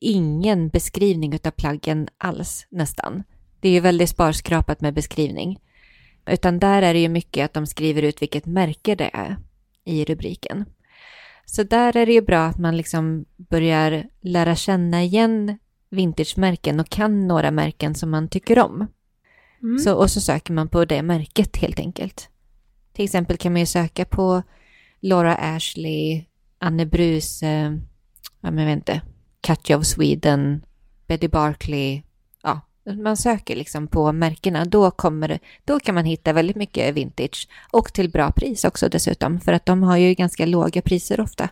ingen 0.00 0.68
beskrivning 0.68 1.38
av 1.44 1.50
plaggen 1.50 2.08
alls 2.18 2.66
nästan. 2.70 3.22
Det 3.60 3.68
är 3.68 3.72
ju 3.72 3.80
väldigt 3.80 4.10
sparskrapat 4.10 4.80
med 4.80 4.94
beskrivning. 4.94 5.60
Utan 6.26 6.58
där 6.58 6.82
är 6.82 6.94
det 6.94 7.00
ju 7.00 7.08
mycket 7.08 7.44
att 7.44 7.52
de 7.52 7.66
skriver 7.66 8.02
ut 8.02 8.22
vilket 8.22 8.46
märke 8.46 8.94
det 8.94 9.10
är 9.12 9.36
i 9.84 10.04
rubriken. 10.04 10.64
Så 11.44 11.62
där 11.62 11.96
är 11.96 12.06
det 12.06 12.12
ju 12.12 12.20
bra 12.20 12.44
att 12.44 12.58
man 12.58 12.76
liksom 12.76 13.24
börjar 13.36 14.04
lära 14.20 14.56
känna 14.56 15.02
igen 15.02 15.58
vintagemärken 15.90 16.80
och 16.80 16.88
kan 16.88 17.28
några 17.28 17.50
märken 17.50 17.94
som 17.94 18.10
man 18.10 18.28
tycker 18.28 18.58
om. 18.58 18.86
Mm. 19.62 19.78
Så, 19.78 19.94
och 19.94 20.10
så 20.10 20.20
söker 20.20 20.52
man 20.52 20.68
på 20.68 20.84
det 20.84 21.02
märket 21.02 21.56
helt 21.56 21.80
enkelt. 21.80 22.28
Till 22.92 23.04
exempel 23.04 23.36
kan 23.36 23.52
man 23.52 23.60
ju 23.60 23.66
söka 23.66 24.04
på 24.04 24.42
Laura 25.00 25.34
Ashley, 25.34 26.24
Anne 26.64 26.86
Bruse, 26.86 27.46
ja 28.40 28.50
men 28.50 28.66
vet 28.66 28.76
inte, 28.76 29.00
Katja 29.40 29.76
of 29.76 29.86
Sweden, 29.86 30.64
Betty 31.06 31.28
Barkley. 31.28 32.02
Ja, 32.42 32.60
man 33.04 33.16
söker 33.16 33.56
liksom 33.56 33.86
på 33.86 34.12
märkena. 34.12 34.64
Då, 34.64 34.90
kommer, 34.90 35.38
då 35.64 35.80
kan 35.80 35.94
man 35.94 36.04
hitta 36.04 36.32
väldigt 36.32 36.56
mycket 36.56 36.94
vintage. 36.94 37.48
Och 37.70 37.92
till 37.92 38.10
bra 38.10 38.32
pris 38.32 38.64
också 38.64 38.88
dessutom. 38.88 39.40
För 39.40 39.52
att 39.52 39.66
de 39.66 39.82
har 39.82 39.96
ju 39.96 40.14
ganska 40.14 40.46
låga 40.46 40.82
priser 40.82 41.20
ofta 41.20 41.48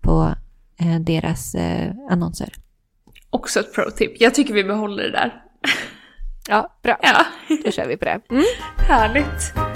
på 0.00 0.34
eh, 0.80 1.00
deras 1.00 1.54
eh, 1.54 1.92
annonser. 2.10 2.52
Också 3.30 3.60
ett 3.60 3.74
pro-tip. 3.74 4.20
Jag 4.20 4.34
tycker 4.34 4.54
vi 4.54 4.64
behåller 4.64 5.02
det 5.02 5.10
där. 5.10 5.42
Ja, 6.48 6.78
bra. 6.82 6.98
Ja, 7.02 7.26
Då 7.64 7.70
kör 7.70 7.86
vi 7.86 7.96
på 7.96 8.04
det. 8.04 8.20
Mm. 8.30 8.44
härligt. 8.78 9.73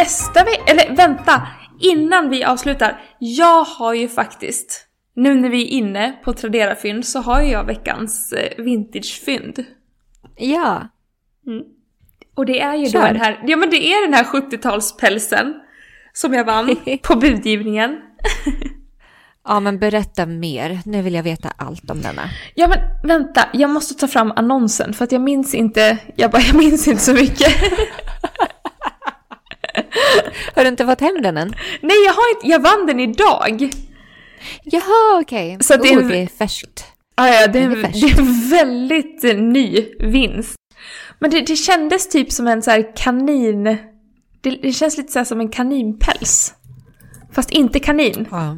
Nästa 0.00 0.44
vecka, 0.44 0.62
eller 0.66 0.96
vänta, 0.96 1.48
innan 1.80 2.30
vi 2.30 2.44
avslutar. 2.44 3.00
Jag 3.18 3.64
har 3.64 3.94
ju 3.94 4.08
faktiskt, 4.08 4.86
nu 5.16 5.34
när 5.34 5.48
vi 5.48 5.62
är 5.62 5.68
inne 5.68 6.12
på 6.24 6.32
Tradera-fynd 6.32 7.06
så 7.06 7.20
har 7.20 7.40
jag 7.40 7.64
veckans 7.64 8.32
eh, 8.32 8.64
vintage-fynd. 8.64 9.64
Ja, 10.36 10.88
Och 12.34 12.46
det 12.46 12.60
är 12.60 12.74
ju 12.74 12.84
då 12.84 12.90
Kör. 12.90 13.06
den 13.06 13.16
här, 13.16 13.42
ja 13.46 13.56
men 13.56 13.70
det 13.70 13.86
är 13.86 14.06
den 14.06 14.14
här 14.14 14.24
70-talspälsen 14.24 15.52
som 16.12 16.34
jag 16.34 16.44
vann 16.44 16.76
på 17.02 17.16
budgivningen. 17.16 17.96
Ja, 19.44 19.60
men 19.60 19.78
berätta 19.78 20.26
mer. 20.26 20.78
Nu 20.84 21.02
vill 21.02 21.14
jag 21.14 21.22
veta 21.22 21.52
allt 21.56 21.90
om 21.90 22.02
denna. 22.02 22.22
Ja 22.54 22.68
men 22.68 22.78
vänta, 23.08 23.48
jag 23.52 23.70
måste 23.70 23.94
ta 23.94 24.08
fram 24.08 24.32
annonsen 24.36 24.92
för 24.94 25.04
att 25.04 25.12
jag 25.12 25.22
minns 25.22 25.54
inte, 25.54 25.98
jag 26.16 26.30
bara 26.30 26.42
jag 26.46 26.56
minns 26.56 26.88
inte 26.88 27.02
så 27.02 27.12
mycket. 27.12 27.54
Har 30.54 30.62
du 30.62 30.68
inte 30.68 30.86
fått 30.86 31.00
hem 31.00 31.22
den 31.22 31.36
än? 31.36 31.54
Nej 31.80 31.96
jag 32.06 32.12
har 32.12 32.34
inte, 32.34 32.48
jag 32.48 32.60
vann 32.60 32.86
den 32.86 33.00
idag. 33.00 33.70
Jaha, 34.64 35.20
okej. 35.20 35.58
Så 35.60 35.74
att 35.74 35.82
det 35.82 35.88
är 35.88 35.98
oh, 35.98 36.08
det 36.08 36.16
är 36.16 36.26
färskt. 36.26 36.84
Ah, 37.14 37.28
ja, 37.28 37.46
det 37.46 37.58
är, 37.58 37.68
det 37.68 38.06
är 38.06 38.18
en 38.18 38.48
väldigt 38.50 39.24
eh, 39.24 39.36
ny 39.36 39.86
vinst. 39.98 40.54
Men 41.18 41.30
det, 41.30 41.40
det 41.40 41.56
kändes 41.56 42.08
typ 42.08 42.32
som 42.32 42.46
en 42.46 42.62
så 42.62 42.70
här 42.70 42.96
kanin, 42.96 43.64
det, 44.40 44.50
det 44.50 44.72
känns 44.72 44.96
lite 44.96 45.12
så 45.12 45.18
här 45.18 45.24
som 45.24 45.40
en 45.40 45.48
kaninpäls. 45.48 46.54
Fast 47.32 47.50
inte 47.50 47.80
kanin. 47.80 48.26
Ja. 48.30 48.56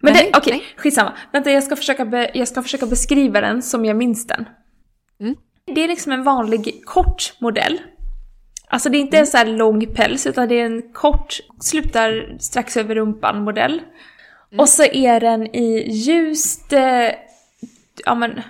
Men 0.00 0.14
okej, 0.36 0.52
nej. 0.52 0.62
skitsamma. 0.76 1.12
Vänta, 1.32 1.50
jag 1.50 1.62
ska, 1.62 1.76
försöka 1.76 2.04
be, 2.04 2.30
jag 2.34 2.48
ska 2.48 2.62
försöka 2.62 2.86
beskriva 2.86 3.40
den 3.40 3.62
som 3.62 3.84
jag 3.84 3.96
minns 3.96 4.26
den. 4.26 4.44
Mm. 5.20 5.34
Det 5.74 5.84
är 5.84 5.88
liksom 5.88 6.12
en 6.12 6.22
vanlig 6.22 6.82
kort 6.84 7.32
modell. 7.40 7.80
Alltså 8.72 8.88
det 8.88 8.98
är 8.98 9.00
inte 9.00 9.18
en 9.18 9.26
så 9.26 9.36
här 9.36 9.46
lång 9.46 9.86
päls, 9.86 10.26
utan 10.26 10.48
det 10.48 10.60
är 10.60 10.66
en 10.66 10.82
kort, 10.92 11.40
slutar 11.60 12.36
strax 12.38 12.76
över 12.76 12.94
rumpan 12.94 13.44
modell. 13.44 13.82
Och 14.58 14.68
så 14.68 14.84
är 14.84 15.20
den 15.20 15.54
i 15.56 15.90
ljust, 15.92 16.72
eh, 16.72 17.10
ja 18.04 18.14
men, 18.14 18.40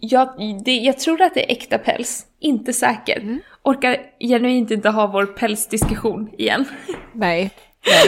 jag, 0.00 0.28
det, 0.64 0.76
jag 0.76 0.98
tror 0.98 1.22
att 1.22 1.34
det 1.34 1.50
är 1.50 1.56
äkta 1.56 1.78
päls. 1.78 2.26
Inte 2.40 2.72
säker. 2.72 3.38
Orkar 3.62 3.96
genuint 4.20 4.70
inte 4.70 4.88
ha 4.88 5.06
vår 5.06 5.26
pälsdiskussion 5.26 6.30
igen. 6.38 6.64
Nej. 7.12 7.50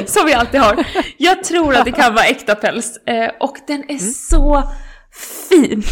Som 0.06 0.26
vi 0.26 0.34
alltid 0.34 0.60
har. 0.60 0.86
Jag 1.16 1.44
tror 1.44 1.74
att 1.74 1.84
det 1.84 1.92
kan 1.92 2.14
vara 2.14 2.24
äkta 2.24 2.54
päls. 2.54 2.96
Eh, 2.96 3.30
och 3.40 3.56
den 3.66 3.90
är 3.90 3.98
så 3.98 4.62
fin. 5.48 5.82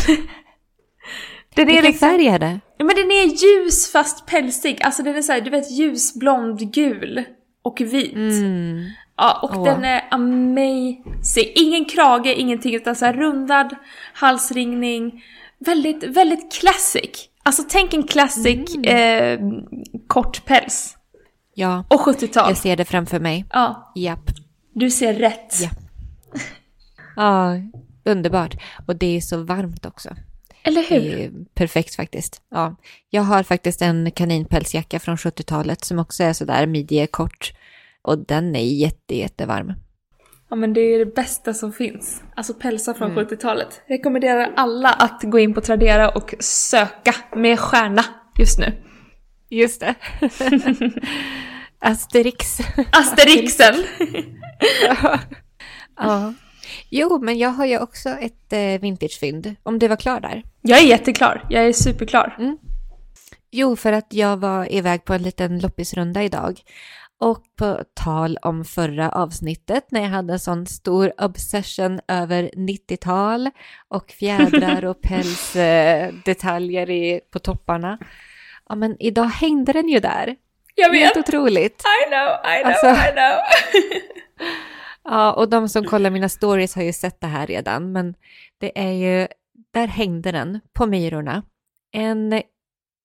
Den 1.56 1.62
är 1.62 1.66
Vilken 1.66 1.84
liksom, 1.84 2.08
färg 2.08 2.26
är 2.26 2.38
det? 2.38 2.60
Ja, 2.78 2.84
men 2.84 2.96
den 2.96 3.10
är 3.10 3.24
ljus 3.24 3.92
fast 3.92 4.26
pälsig. 4.26 4.82
Alltså 4.82 5.02
den 5.02 5.16
är 5.16 5.22
såhär, 5.22 5.40
du 5.40 5.50
vet 5.50 5.70
ljusblond 5.70 6.72
gul 6.72 7.24
och 7.62 7.80
vit. 7.80 8.14
Mm. 8.14 8.84
Ja, 9.16 9.40
och 9.42 9.56
Åh. 9.56 9.64
den 9.64 9.84
är 9.84 10.04
amazing. 10.10 11.52
Ingen 11.54 11.84
krage, 11.84 12.26
ingenting 12.36 12.74
utan 12.74 12.96
så 12.96 13.04
här 13.04 13.12
rundad 13.12 13.76
halsringning. 14.12 15.22
Väldigt, 15.58 16.04
väldigt 16.04 16.52
classic. 16.52 17.28
Alltså 17.42 17.62
tänk 17.68 17.94
en 17.94 18.02
classic 18.02 18.74
eh, 18.76 19.40
kort 20.06 20.44
päls. 20.44 20.96
Ja, 21.54 21.84
Och 21.90 22.00
70-tal. 22.00 22.48
jag 22.50 22.56
ser 22.56 22.76
det 22.76 22.84
framför 22.84 23.20
mig. 23.20 23.44
Ja, 23.52 23.92
Japp. 23.94 24.30
du 24.74 24.90
ser 24.90 25.14
rätt. 25.14 25.54
Ja. 25.62 25.68
Ja, 27.16 27.54
underbart. 28.04 28.54
Och 28.86 28.96
det 28.96 29.16
är 29.16 29.20
så 29.20 29.42
varmt 29.44 29.86
också. 29.86 30.08
Eller 30.66 30.82
hur? 30.82 31.00
Det 31.00 31.24
är 31.24 31.30
perfekt 31.54 31.94
faktiskt. 31.94 32.42
Ja. 32.50 32.76
Jag 33.10 33.22
har 33.22 33.42
faktiskt 33.42 33.82
en 33.82 34.10
kaninpälsjacka 34.10 34.98
från 34.98 35.16
70-talet 35.16 35.84
som 35.84 35.98
också 35.98 36.22
är 36.24 36.32
sådär 36.32 36.66
midjekort. 36.66 37.52
Och 38.02 38.18
den 38.18 38.56
är 38.56 38.64
jätte, 38.64 39.16
jättevarm. 39.16 39.72
Ja 40.50 40.56
men 40.56 40.72
det 40.72 40.80
är 40.80 40.98
det 40.98 41.14
bästa 41.14 41.54
som 41.54 41.72
finns. 41.72 42.22
Alltså 42.36 42.54
pälsar 42.54 42.94
från 42.94 43.10
Mm. 43.10 43.24
70-talet. 43.26 43.82
Rekommenderar 43.88 44.52
alla 44.56 44.88
att 44.88 45.22
gå 45.22 45.38
in 45.38 45.54
på 45.54 45.60
Tradera 45.60 46.08
och 46.08 46.34
söka 46.40 47.14
med 47.36 47.58
stjärna 47.60 48.04
just 48.38 48.58
nu. 48.58 48.72
Just 49.48 49.80
det. 49.80 49.94
Asterix. 51.78 52.58
Asterixen! 52.92 53.74
ja. 55.96 56.34
Jo, 56.90 57.18
men 57.22 57.38
jag 57.38 57.50
har 57.50 57.66
ju 57.66 57.78
också 57.78 58.08
ett 58.08 58.52
eh, 58.52 58.80
vintagefynd. 58.80 59.54
Om 59.62 59.78
du 59.78 59.88
var 59.88 59.96
klar 59.96 60.20
där. 60.20 60.42
jag 60.62 60.78
är 60.78 60.86
jätteklar. 60.86 61.44
Jag 61.50 61.64
är 61.66 61.72
superklar. 61.72 62.36
Jo, 63.50 63.76
för 63.76 63.92
att 63.92 64.06
jag 64.10 64.36
var 64.36 64.72
iväg 64.74 65.04
på 65.04 65.14
en 65.14 65.22
liten 65.22 65.58
loppisrunda 65.58 66.22
idag. 66.22 66.60
Och 67.20 67.42
på 67.58 67.80
tal 67.94 68.38
om 68.42 68.64
förra 68.64 69.10
avsnittet 69.10 69.84
när 69.90 70.00
jag 70.00 70.08
hade 70.08 70.32
en 70.32 70.38
sån 70.38 70.66
stor 70.66 71.12
obsession 71.24 72.00
över 72.08 72.42
90-tal 72.56 73.50
och 73.88 74.10
fjädrar 74.10 74.84
och 74.84 75.00
pälsdetaljer 75.02 76.90
i, 76.90 77.20
på 77.32 77.38
topparna. 77.38 77.98
Ja, 78.68 78.74
men 78.74 78.96
idag 79.00 79.24
hängde 79.24 79.72
den 79.72 79.88
ju 79.88 80.00
där. 80.00 80.36
Jag 80.74 80.94
Helt 80.94 81.16
vet! 81.16 81.28
otroligt. 81.28 81.82
I 82.06 82.10
know, 82.10 82.52
I 82.52 82.62
know, 82.62 82.72
Alltså- 82.72 83.08
I 83.08 83.12
know! 83.12 83.32
Ja, 85.08 85.32
och 85.32 85.48
de 85.48 85.68
som 85.68 85.84
kollar 85.84 86.10
mina 86.10 86.28
stories 86.28 86.74
har 86.74 86.82
ju 86.82 86.92
sett 86.92 87.20
det 87.20 87.26
här 87.26 87.46
redan, 87.46 87.92
men 87.92 88.14
det 88.60 88.78
är 88.78 88.92
ju, 88.92 89.28
där 89.74 89.86
hängde 89.86 90.32
den 90.32 90.60
på 90.72 90.86
myrorna. 90.86 91.42
En 91.92 92.42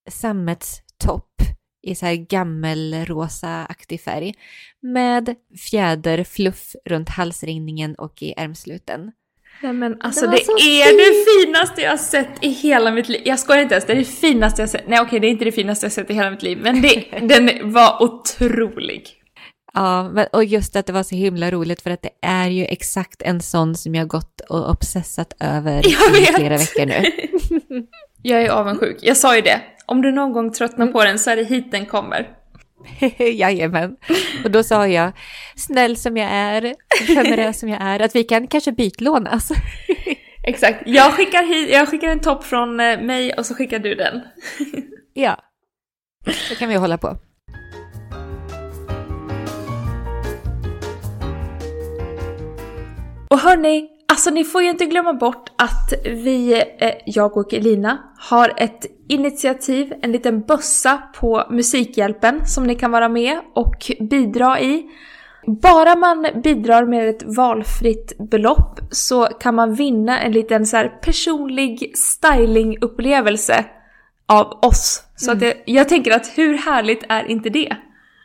sammetstopp 0.09 1.41
i 1.87 1.95
så 1.95 2.05
här 2.05 2.15
gammelrosa-aktig 2.15 4.01
färg 4.01 4.33
med 4.81 5.35
fjäderfluff 5.69 6.75
runt 6.85 7.09
halsringningen 7.09 7.95
och 7.95 8.21
i 8.23 8.33
ärmsluten. 8.37 9.11
Nej 9.63 9.73
men 9.73 10.01
alltså 10.01 10.25
Det 10.25 10.31
det, 10.31 10.81
är 10.81 10.85
fint. 10.85 10.97
det 10.97 11.45
finaste 11.45 11.81
jag 11.81 11.89
har 11.89 11.97
sett 11.97 12.29
i 12.41 12.49
hela 12.49 12.91
mitt 12.91 13.09
liv. 13.09 13.21
Jag 13.25 13.39
skojar 13.39 13.61
inte 13.61 13.73
ens, 13.75 13.85
det 13.85 13.93
är 13.93 13.97
det 13.97 14.05
finaste 14.05 14.61
jag 14.61 14.67
har 14.67 14.71
sett. 14.71 14.87
Nej 14.87 15.01
okej, 15.01 15.19
det 15.19 15.27
är 15.27 15.31
inte 15.31 15.45
det 15.45 15.51
finaste 15.51 15.85
jag 15.85 15.89
har 15.89 15.93
sett 15.93 16.09
i 16.09 16.13
hela 16.13 16.31
mitt 16.31 16.43
liv. 16.43 16.59
Men 16.61 16.81
det, 16.81 17.05
den 17.21 17.71
var 17.73 18.03
otrolig. 18.03 19.20
Ja, 19.73 20.09
men, 20.09 20.27
och 20.31 20.43
just 20.43 20.75
att 20.75 20.85
det 20.85 20.93
var 20.93 21.03
så 21.03 21.15
himla 21.15 21.51
roligt 21.51 21.81
för 21.81 21.91
att 21.91 22.01
det 22.01 22.09
är 22.21 22.47
ju 22.47 22.65
exakt 22.65 23.21
en 23.21 23.41
sån 23.41 23.75
som 23.75 23.95
jag 23.95 24.07
gått 24.07 24.41
och 24.49 24.69
obsessat 24.69 25.33
över 25.39 25.87
i 25.87 26.25
flera 26.25 26.57
veckor 26.57 26.85
nu. 26.85 27.03
Jag 28.23 28.41
är 28.41 28.49
avundsjuk, 28.49 28.97
jag 29.01 29.17
sa 29.17 29.35
ju 29.35 29.41
det. 29.41 29.61
Om 29.85 30.01
du 30.01 30.11
någon 30.11 30.33
gång 30.33 30.51
tröttnar 30.51 30.87
på 30.87 31.03
den 31.03 31.19
så 31.19 31.29
är 31.29 31.35
det 31.35 31.43
hit 31.43 31.71
den 31.71 31.85
kommer. 31.85 32.29
Jajamän. 33.17 33.95
Och 34.43 34.51
då 34.51 34.63
sa 34.63 34.87
jag, 34.87 35.11
snäll 35.55 35.97
som 35.97 36.17
jag 36.17 36.29
är, 36.31 36.75
generös 37.07 37.59
som 37.59 37.69
jag 37.69 37.81
är, 37.81 37.99
att 37.99 38.15
vi 38.15 38.23
kan 38.23 38.47
kanske 38.47 38.71
bytlånas. 38.71 39.51
Exakt. 40.43 40.83
Jag 40.85 41.13
skickar, 41.13 41.43
hit, 41.43 41.69
jag 41.69 41.89
skickar 41.89 42.07
en 42.07 42.19
topp 42.19 42.43
från 42.43 42.79
eh, 42.79 43.01
mig 43.01 43.33
och 43.33 43.45
så 43.45 43.55
skickar 43.55 43.79
du 43.79 43.95
den. 43.95 44.21
Ja, 45.13 45.37
så 46.49 46.55
kan 46.55 46.69
vi 46.69 46.75
hålla 46.75 46.97
på. 46.97 47.17
Och 53.31 53.39
hörni, 53.39 53.89
alltså 54.07 54.29
ni 54.29 54.43
får 54.43 54.61
ju 54.61 54.69
inte 54.69 54.85
glömma 54.85 55.13
bort 55.13 55.49
att 55.55 55.93
vi, 56.05 56.63
eh, 56.79 56.91
jag 57.05 57.37
och 57.37 57.53
Elina, 57.53 57.97
har 58.17 58.53
ett 58.57 58.85
initiativ, 59.09 59.93
en 60.01 60.11
liten 60.11 60.41
bössa 60.41 61.01
på 61.15 61.47
Musikhjälpen 61.49 62.45
som 62.45 62.63
ni 62.63 62.75
kan 62.75 62.91
vara 62.91 63.09
med 63.09 63.39
och 63.55 63.91
bidra 63.99 64.59
i. 64.59 64.85
Bara 65.61 65.95
man 65.95 66.27
bidrar 66.43 66.85
med 66.85 67.09
ett 67.09 67.23
valfritt 67.23 68.17
belopp 68.29 68.79
så 68.91 69.25
kan 69.25 69.55
man 69.55 69.73
vinna 69.75 70.19
en 70.19 70.31
liten 70.31 70.65
så 70.65 70.89
personlig 71.01 71.97
stylingupplevelse 71.97 73.65
av 74.25 74.59
oss. 74.61 75.03
Så 75.15 75.31
att 75.31 75.41
jag, 75.41 75.53
jag 75.65 75.89
tänker 75.89 76.11
att 76.11 76.37
hur 76.37 76.57
härligt 76.57 77.03
är 77.09 77.31
inte 77.31 77.49
det? 77.49 77.75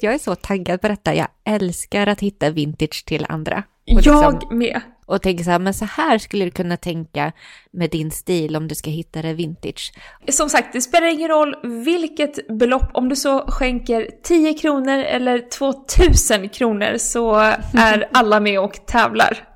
Jag 0.00 0.14
är 0.14 0.18
så 0.18 0.34
taggad 0.34 0.80
på 0.80 0.88
detta. 0.88 1.14
Jag 1.14 1.28
älskar 1.44 2.06
att 2.06 2.20
hitta 2.20 2.50
vintage 2.50 3.04
till 3.06 3.26
andra. 3.28 3.62
Och, 3.90 3.96
liksom, 3.96 4.14
Jag 4.22 4.52
med. 4.52 4.80
Och 5.06 5.22
tänker 5.22 5.44
så 5.44 5.50
här, 5.50 5.58
men 5.58 5.74
så 5.74 5.84
här 5.84 6.18
skulle 6.18 6.44
du 6.44 6.50
kunna 6.50 6.76
tänka 6.76 7.32
med 7.72 7.90
din 7.90 8.10
stil 8.10 8.56
om 8.56 8.68
du 8.68 8.74
ska 8.74 8.90
hitta 8.90 9.22
det 9.22 9.34
vintage. 9.34 9.92
Som 10.28 10.48
sagt, 10.48 10.72
det 10.72 10.80
spelar 10.80 11.06
ingen 11.06 11.28
roll 11.28 11.54
vilket 11.84 12.58
belopp, 12.58 12.90
om 12.94 13.08
du 13.08 13.16
så 13.16 13.44
skänker 13.50 14.10
10 14.22 14.54
kronor 14.54 14.98
eller 14.98 15.50
2000 15.50 16.48
kronor 16.48 16.98
så 16.98 17.34
är 17.74 18.08
alla 18.12 18.40
med 18.40 18.60
och 18.60 18.86
tävlar. 18.86 19.48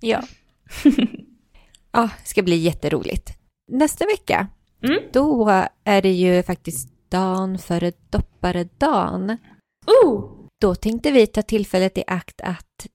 Ja. 0.00 0.22
ja, 1.92 2.08
det 2.22 2.28
ska 2.28 2.42
bli 2.42 2.56
jätteroligt. 2.56 3.30
Nästa 3.72 4.04
vecka, 4.06 4.46
Mm. 4.84 5.02
då 5.12 5.48
är 5.84 6.02
det 6.02 6.12
ju 6.12 6.42
faktiskt 6.42 6.88
dagen 7.10 7.58
före 7.58 7.92
dopparedagen. 8.10 9.36
Oh! 10.04 10.30
Då 10.60 10.74
tänkte 10.74 11.10
vi 11.10 11.26
ta 11.26 11.42
tillfället 11.42 11.98
i 11.98 12.04
akt 12.06 12.40
att 12.40 12.86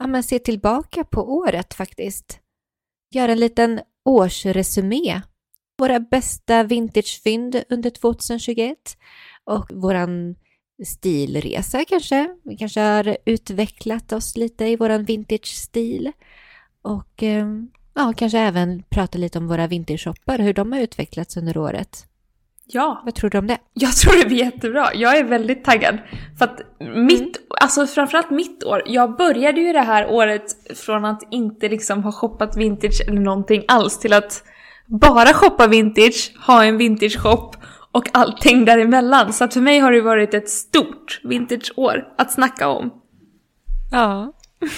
ja, 0.00 0.06
men 0.06 0.22
se 0.22 0.38
tillbaka 0.38 1.04
på 1.04 1.32
året 1.32 1.74
faktiskt. 1.74 2.40
Göra 3.14 3.32
en 3.32 3.40
liten 3.40 3.80
årsresumé. 4.04 5.20
Våra 5.78 6.00
bästa 6.00 6.62
vintagefynd 6.62 7.62
under 7.68 7.90
2021 7.90 8.76
och 9.44 9.66
våran 9.72 10.36
stilresa 10.84 11.84
kanske. 11.84 12.36
Vi 12.44 12.56
kanske 12.56 12.80
har 12.80 13.16
utvecklat 13.24 14.12
oss 14.12 14.36
lite 14.36 14.66
i 14.66 14.76
våran 14.76 15.04
vintage-stil. 15.04 16.12
Och 16.82 17.22
eh, 17.22 17.46
ja, 17.94 18.12
kanske 18.16 18.38
även 18.38 18.82
prata 18.82 19.18
lite 19.18 19.38
om 19.38 19.48
våra 19.48 19.66
vintage-shoppar, 19.66 20.38
hur 20.38 20.54
de 20.54 20.72
har 20.72 20.80
utvecklats 20.80 21.36
under 21.36 21.56
året. 21.56 22.09
Ja, 22.72 23.02
Vad 23.04 23.14
tror 23.14 23.30
du 23.30 23.38
om 23.38 23.46
det? 23.46 23.58
jag 23.74 23.92
tror 23.96 24.18
det 24.22 24.26
blir 24.26 24.38
jättebra. 24.38 24.94
Jag 24.94 25.18
är 25.18 25.24
väldigt 25.24 25.64
taggad. 25.64 25.98
För 26.38 26.44
att 26.44 26.60
mitt, 26.96 27.36
alltså 27.60 27.86
framförallt 27.86 28.30
mitt 28.30 28.64
år, 28.64 28.82
jag 28.86 29.16
började 29.16 29.60
ju 29.60 29.72
det 29.72 29.80
här 29.80 30.10
året 30.10 30.76
från 30.78 31.04
att 31.04 31.22
inte 31.30 31.68
liksom 31.68 32.04
ha 32.04 32.12
shoppat 32.12 32.56
vintage 32.56 33.00
eller 33.08 33.20
någonting 33.20 33.64
alls 33.68 33.98
till 33.98 34.12
att 34.12 34.42
bara 34.86 35.32
shoppa 35.32 35.66
vintage, 35.66 36.32
ha 36.46 36.64
en 36.64 36.76
vintage 36.76 37.18
shop 37.18 37.52
och 37.92 38.08
allting 38.12 38.64
däremellan. 38.64 39.32
Så 39.32 39.44
att 39.44 39.54
för 39.54 39.60
mig 39.60 39.78
har 39.78 39.92
det 39.92 40.00
varit 40.00 40.34
ett 40.34 40.48
stort 40.48 41.20
vintageår 41.24 42.08
att 42.18 42.32
snacka 42.32 42.68
om. 42.68 42.90
Ja. 43.92 44.32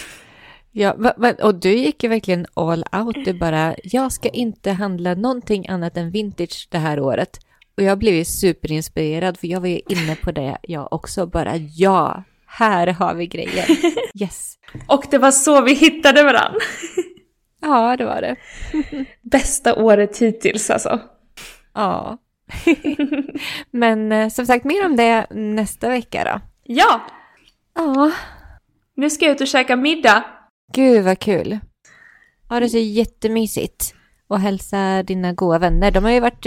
Ja, 0.74 0.96
och 1.42 1.54
du 1.54 1.70
gick 1.72 2.02
ju 2.02 2.08
verkligen 2.08 2.46
all 2.54 2.84
out. 2.92 3.16
Du 3.24 3.32
bara, 3.32 3.74
jag 3.82 4.12
ska 4.12 4.28
inte 4.28 4.70
handla 4.70 5.14
någonting 5.14 5.68
annat 5.68 5.96
än 5.96 6.10
vintage 6.10 6.68
det 6.70 6.78
här 6.78 7.00
året. 7.00 7.38
Och 7.76 7.82
jag 7.82 7.98
blev 7.98 8.14
ju 8.14 8.24
superinspirerad 8.24 9.38
för 9.38 9.46
jag 9.46 9.60
var 9.60 9.68
ju 9.68 9.80
inne 9.88 10.16
på 10.16 10.32
det 10.32 10.58
jag 10.62 10.92
också. 10.92 11.26
Bara 11.26 11.56
ja, 11.56 12.22
här 12.46 12.86
har 12.86 13.14
vi 13.14 13.26
grejer. 13.26 13.66
Yes. 14.20 14.54
Och 14.86 15.04
det 15.10 15.18
var 15.18 15.30
så 15.30 15.60
vi 15.62 15.74
hittade 15.74 16.22
varandra. 16.22 16.60
Ja, 17.64 17.96
det 17.96 18.04
var 18.04 18.20
det. 18.20 18.36
Bästa 19.22 19.74
året 19.74 20.18
hittills 20.18 20.70
alltså. 20.70 21.00
Ja. 21.74 22.18
Men 23.70 24.12
eh, 24.12 24.28
som 24.28 24.46
sagt, 24.46 24.64
mer 24.64 24.86
om 24.86 24.96
det 24.96 25.26
nästa 25.30 25.88
vecka 25.88 26.24
då. 26.24 26.40
Ja, 26.64 27.00
Ja, 27.74 28.10
nu 28.96 29.10
ska 29.10 29.24
jag 29.24 29.34
ut 29.34 29.40
och 29.40 29.46
käka 29.46 29.76
middag. 29.76 30.24
gud 30.72 31.04
vad 31.04 31.18
kul. 31.18 31.58
Ja, 32.50 32.60
det 32.60 32.66
är 32.66 32.68
så 32.68 32.78
jättemysigt. 32.78 33.94
Och 34.28 34.40
hälsa 34.40 35.02
dina 35.02 35.32
goda 35.32 35.58
vänner. 35.58 35.90
De 35.90 36.04
har 36.04 36.10
ju 36.10 36.20
varit 36.20 36.46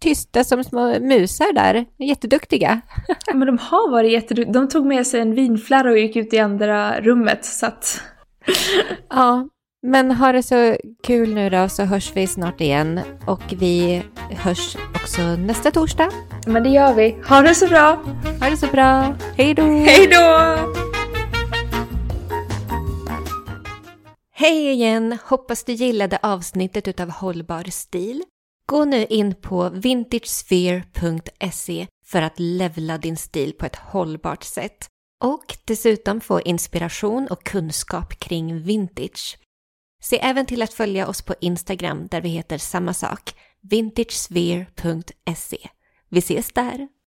tysta 0.00 0.44
som 0.44 0.64
små 0.64 1.00
musar 1.00 1.52
där. 1.52 1.84
Jätteduktiga. 1.98 2.80
Ja, 3.08 3.34
Men 3.34 3.46
de 3.46 3.58
har 3.58 3.90
varit 3.90 4.12
jätteduktiga. 4.12 4.52
De 4.52 4.68
tog 4.68 4.86
med 4.86 5.06
sig 5.06 5.20
en 5.20 5.34
vinflarra 5.34 5.90
och 5.90 5.98
gick 5.98 6.16
ut 6.16 6.32
i 6.32 6.38
andra 6.38 7.00
rummet 7.00 7.44
så 7.44 7.66
att... 7.66 8.02
Ja, 9.10 9.48
men 9.82 10.10
ha 10.10 10.32
det 10.32 10.42
så 10.42 10.76
kul 11.02 11.34
nu 11.34 11.50
då 11.50 11.68
så 11.68 11.84
hörs 11.84 12.12
vi 12.14 12.26
snart 12.26 12.60
igen. 12.60 13.00
Och 13.26 13.42
vi 13.58 14.02
hörs 14.30 14.76
också 14.94 15.22
nästa 15.22 15.70
torsdag. 15.70 16.10
Men 16.46 16.62
det 16.62 16.68
gör 16.68 16.94
vi. 16.94 17.16
Ha 17.28 17.42
det 17.42 17.54
så 17.54 17.68
bra! 17.68 18.04
Ha 18.40 18.50
det 18.50 18.56
så 18.56 18.66
bra. 18.66 19.14
Hej 19.36 19.54
då! 19.54 19.62
Hej 19.62 20.06
då! 20.06 20.56
Hej 24.38 24.70
igen! 24.72 25.18
Hoppas 25.24 25.64
du 25.64 25.72
gillade 25.72 26.18
avsnittet 26.22 26.88
utav 26.88 27.10
Hållbar 27.10 27.70
stil. 27.70 28.22
Gå 28.68 28.84
nu 28.84 29.06
in 29.06 29.34
på 29.34 29.68
vintagesphere.se 29.68 31.86
för 32.06 32.22
att 32.22 32.38
levla 32.38 32.98
din 32.98 33.16
stil 33.16 33.52
på 33.52 33.66
ett 33.66 33.76
hållbart 33.76 34.42
sätt. 34.42 34.86
Och 35.24 35.56
dessutom 35.64 36.20
få 36.20 36.40
inspiration 36.40 37.26
och 37.30 37.44
kunskap 37.44 38.18
kring 38.18 38.62
vintage. 38.62 39.38
Se 40.02 40.18
även 40.18 40.46
till 40.46 40.62
att 40.62 40.72
följa 40.72 41.08
oss 41.08 41.22
på 41.22 41.34
Instagram 41.40 42.06
där 42.06 42.20
vi 42.20 42.28
heter 42.28 42.58
samma 42.58 42.94
sak, 42.94 43.34
vintagesphere.se. 43.62 45.68
Vi 46.08 46.18
ses 46.18 46.52
där! 46.52 46.88